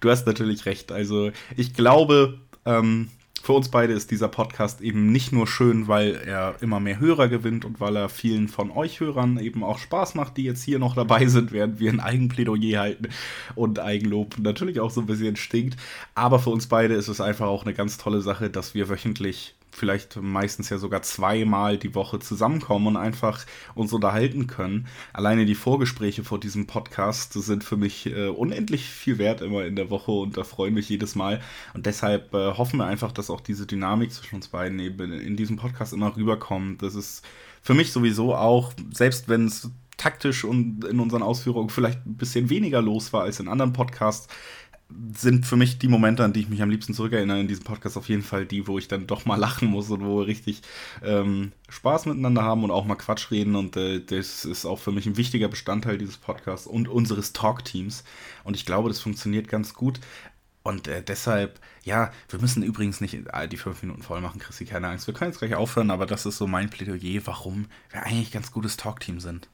[0.00, 0.92] Du hast natürlich recht.
[0.92, 3.08] Also ich glaube, ähm,
[3.42, 7.28] für uns beide ist dieser Podcast eben nicht nur schön, weil er immer mehr Hörer
[7.28, 10.78] gewinnt und weil er vielen von euch Hörern eben auch Spaß macht, die jetzt hier
[10.78, 13.08] noch dabei sind, während wir ein Eigenplädoyer halten
[13.54, 15.78] und Eigenlob natürlich auch so ein bisschen stinkt.
[16.14, 19.54] Aber für uns beide ist es einfach auch eine ganz tolle Sache, dass wir wöchentlich
[19.70, 23.44] vielleicht meistens ja sogar zweimal die Woche zusammenkommen und einfach
[23.74, 24.86] uns unterhalten können.
[25.12, 29.76] Alleine die Vorgespräche vor diesem Podcast sind für mich äh, unendlich viel wert immer in
[29.76, 31.40] der Woche und da freue ich mich jedes Mal.
[31.74, 35.36] Und deshalb äh, hoffen wir einfach, dass auch diese Dynamik zwischen uns beiden eben in
[35.36, 36.82] diesem Podcast immer rüberkommt.
[36.82, 37.24] Das ist
[37.62, 42.48] für mich sowieso auch, selbst wenn es taktisch und in unseren Ausführungen vielleicht ein bisschen
[42.48, 44.28] weniger los war als in anderen Podcasts,
[45.16, 47.96] sind für mich die Momente, an die ich mich am liebsten zurückerinnere in diesem Podcast,
[47.96, 50.62] auf jeden Fall die, wo ich dann doch mal lachen muss und wo wir richtig
[51.02, 53.56] ähm, Spaß miteinander haben und auch mal Quatsch reden.
[53.56, 58.04] Und äh, das ist auch für mich ein wichtiger Bestandteil dieses Podcasts und unseres Talk-Teams.
[58.44, 60.00] Und ich glaube, das funktioniert ganz gut.
[60.62, 63.16] Und äh, deshalb, ja, wir müssen übrigens nicht
[63.50, 65.06] die fünf Minuten voll machen, Chrissy, keine Angst.
[65.06, 68.52] Wir können jetzt gleich aufhören, aber das ist so mein Plädoyer, warum wir eigentlich ganz
[68.52, 69.48] gutes Talk-Team sind.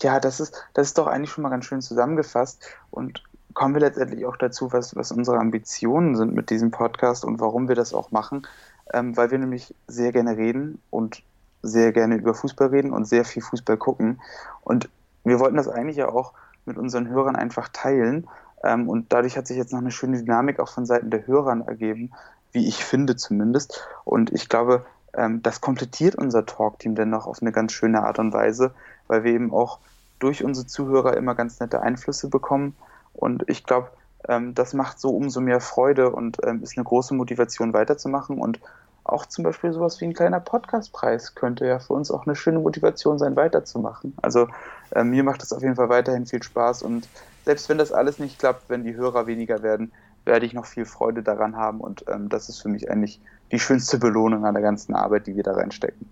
[0.00, 2.62] Ja, das ist, das ist doch eigentlich schon mal ganz schön zusammengefasst.
[2.90, 3.22] Und
[3.56, 7.68] kommen wir letztendlich auch dazu, was, was unsere Ambitionen sind mit diesem Podcast und warum
[7.68, 8.46] wir das auch machen.
[8.92, 11.22] Ähm, weil wir nämlich sehr gerne reden und
[11.62, 14.20] sehr gerne über Fußball reden und sehr viel Fußball gucken.
[14.62, 14.90] Und
[15.24, 16.34] wir wollten das eigentlich ja auch
[16.66, 18.28] mit unseren Hörern einfach teilen.
[18.62, 21.62] Ähm, und dadurch hat sich jetzt noch eine schöne Dynamik auch von Seiten der Hörern
[21.62, 22.12] ergeben,
[22.52, 23.88] wie ich finde zumindest.
[24.04, 24.84] Und ich glaube,
[25.14, 28.74] ähm, das komplettiert unser Talkteam dennoch auf eine ganz schöne Art und Weise,
[29.08, 29.78] weil wir eben auch
[30.18, 32.76] durch unsere Zuhörer immer ganz nette Einflüsse bekommen
[33.16, 33.88] und ich glaube,
[34.28, 38.38] ähm, das macht so umso mehr Freude und ähm, ist eine große Motivation weiterzumachen.
[38.38, 38.60] Und
[39.04, 42.58] auch zum Beispiel sowas wie ein kleiner Podcastpreis könnte ja für uns auch eine schöne
[42.58, 44.14] Motivation sein, weiterzumachen.
[44.20, 44.48] Also
[44.90, 47.08] äh, mir macht es auf jeden Fall weiterhin viel Spaß und
[47.44, 49.92] selbst wenn das alles nicht klappt, wenn die Hörer weniger werden,
[50.24, 53.20] werde ich noch viel Freude daran haben und ähm, das ist für mich eigentlich
[53.52, 56.08] die schönste Belohnung an der ganzen Arbeit, die wir da reinstecken.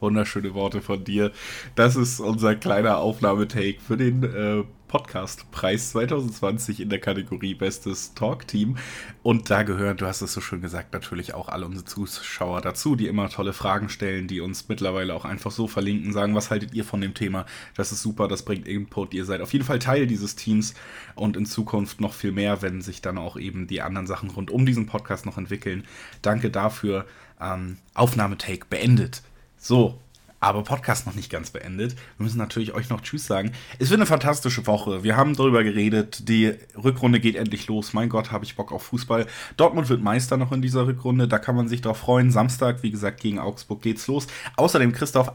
[0.00, 1.32] Wunderschöne Worte von dir.
[1.74, 8.76] Das ist unser kleiner Aufnahmetake für den äh, Podcast-Preis 2020 in der Kategorie Bestes Talk-Team.
[9.22, 12.96] Und da gehören, du hast es so schön gesagt, natürlich auch alle unsere Zuschauer dazu,
[12.96, 16.74] die immer tolle Fragen stellen, die uns mittlerweile auch einfach so verlinken, sagen, was haltet
[16.74, 17.46] ihr von dem Thema?
[17.74, 19.14] Das ist super, das bringt Input.
[19.14, 20.74] Ihr seid auf jeden Fall Teil dieses Teams
[21.14, 24.50] und in Zukunft noch viel mehr, wenn sich dann auch eben die anderen Sachen rund
[24.50, 25.84] um diesen Podcast noch entwickeln.
[26.22, 27.06] Danke dafür.
[27.40, 29.22] Ähm, Aufnahmetake beendet.
[29.66, 29.98] So,
[30.38, 31.96] aber Podcast noch nicht ganz beendet.
[32.16, 33.50] Wir müssen natürlich euch noch Tschüss sagen.
[33.80, 35.02] Es wird eine fantastische Woche.
[35.02, 36.28] Wir haben darüber geredet.
[36.28, 37.92] Die Rückrunde geht endlich los.
[37.92, 39.26] Mein Gott, habe ich Bock auf Fußball.
[39.56, 41.26] Dortmund wird Meister noch in dieser Rückrunde.
[41.26, 42.30] Da kann man sich drauf freuen.
[42.30, 44.28] Samstag, wie gesagt, gegen Augsburg geht's los.
[44.56, 45.32] Außerdem, Christoph,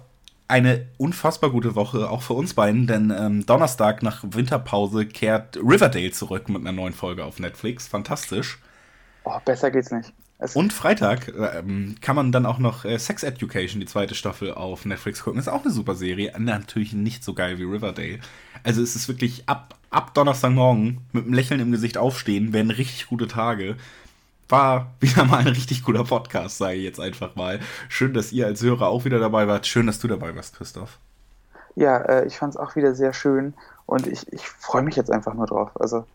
[0.47, 6.11] eine unfassbar gute Woche, auch für uns beiden, denn ähm, Donnerstag nach Winterpause kehrt Riverdale
[6.11, 7.85] zurück mit einer neuen Folge auf Netflix.
[7.89, 8.59] Fantastisch.
[9.25, 10.13] Oh, besser geht's nicht.
[10.43, 14.51] Es und Freitag ähm, kann man dann auch noch äh, Sex Education, die zweite Staffel,
[14.51, 15.39] auf Netflix gucken.
[15.39, 16.33] Ist auch eine super Serie.
[16.39, 18.19] Natürlich nicht so geil wie Riverdale.
[18.63, 23.05] Also es ist wirklich ab, ab Donnerstagmorgen mit einem Lächeln im Gesicht aufstehen, werden richtig
[23.05, 23.75] gute Tage.
[24.49, 27.59] War wieder mal ein richtig cooler Podcast, sage ich jetzt einfach mal.
[27.87, 29.67] Schön, dass ihr als Hörer auch wieder dabei wart.
[29.67, 30.97] Schön, dass du dabei warst, Christoph.
[31.75, 33.53] Ja, äh, ich fand es auch wieder sehr schön
[33.85, 35.69] und ich, ich freue mich jetzt einfach nur drauf.
[35.79, 36.05] Also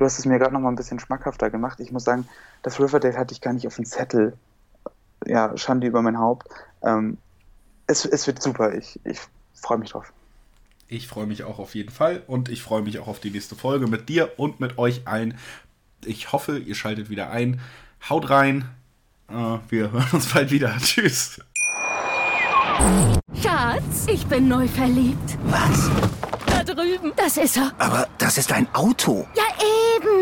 [0.00, 1.78] Du hast es mir gerade noch mal ein bisschen schmackhafter gemacht.
[1.78, 2.26] Ich muss sagen,
[2.62, 4.32] das Riverdale hatte ich gar nicht auf dem Zettel.
[5.26, 6.48] Ja, Schande über mein Haupt.
[6.82, 7.18] Ähm,
[7.86, 8.74] es, es wird super.
[8.74, 9.18] Ich, ich
[9.52, 10.10] freue mich drauf.
[10.88, 13.56] Ich freue mich auch auf jeden Fall und ich freue mich auch auf die nächste
[13.56, 15.36] Folge mit dir und mit euch allen.
[16.02, 17.60] Ich hoffe, ihr schaltet wieder ein.
[18.08, 18.70] Haut rein.
[19.28, 20.74] Äh, wir hören uns bald wieder.
[20.80, 21.42] Tschüss.
[23.34, 25.36] Schatz, ich bin neu verliebt.
[25.44, 25.90] Was?
[26.46, 27.12] Da drüben.
[27.16, 27.72] Das ist er.
[27.78, 29.26] Aber das ist ein Auto.
[29.34, 29.49] Ja,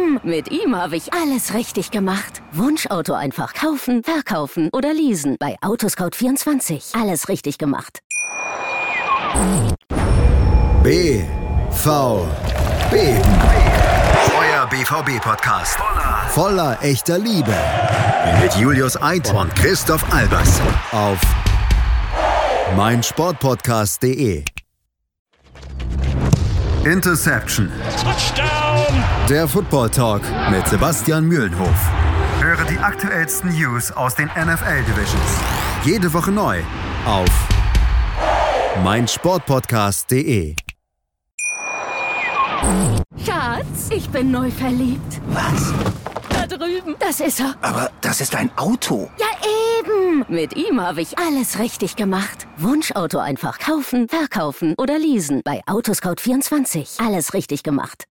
[0.09, 0.21] eben.
[0.23, 2.43] Mit ihm habe ich alles richtig gemacht.
[2.53, 5.37] Wunschauto einfach kaufen, verkaufen oder leasen.
[5.39, 7.01] Bei Autoscout24.
[7.01, 8.01] Alles richtig gemacht.
[10.83, 11.23] B.
[11.71, 12.27] V.
[12.91, 13.23] Beben.
[14.39, 15.79] Euer BVB-Podcast.
[16.31, 17.55] Voller echter Liebe.
[18.43, 20.61] Mit Julius Eid und Christoph Albers.
[20.93, 21.19] Auf
[22.77, 24.45] meinsportpodcast.de.
[26.85, 27.71] Interception.
[28.03, 28.68] Touchdown!
[29.29, 31.91] Der Football Talk mit Sebastian Mühlenhof.
[32.41, 35.41] Höre die aktuellsten News aus den NFL Divisions.
[35.85, 36.61] Jede Woche neu
[37.05, 37.29] auf
[38.83, 40.55] meinsportpodcast.de.
[43.25, 45.21] Schatz, ich bin neu verliebt.
[45.29, 45.73] Was?
[46.31, 46.97] Da drüben.
[46.99, 47.55] Das ist er.
[47.61, 49.11] Aber das ist ein Auto.
[49.19, 49.27] Ja,
[49.81, 50.25] eben.
[50.29, 52.47] Mit ihm habe ich alles richtig gemacht.
[52.57, 55.43] Wunschauto einfach kaufen, verkaufen oder leasen.
[55.45, 57.05] Bei Autoscout24.
[57.05, 58.05] Alles richtig gemacht.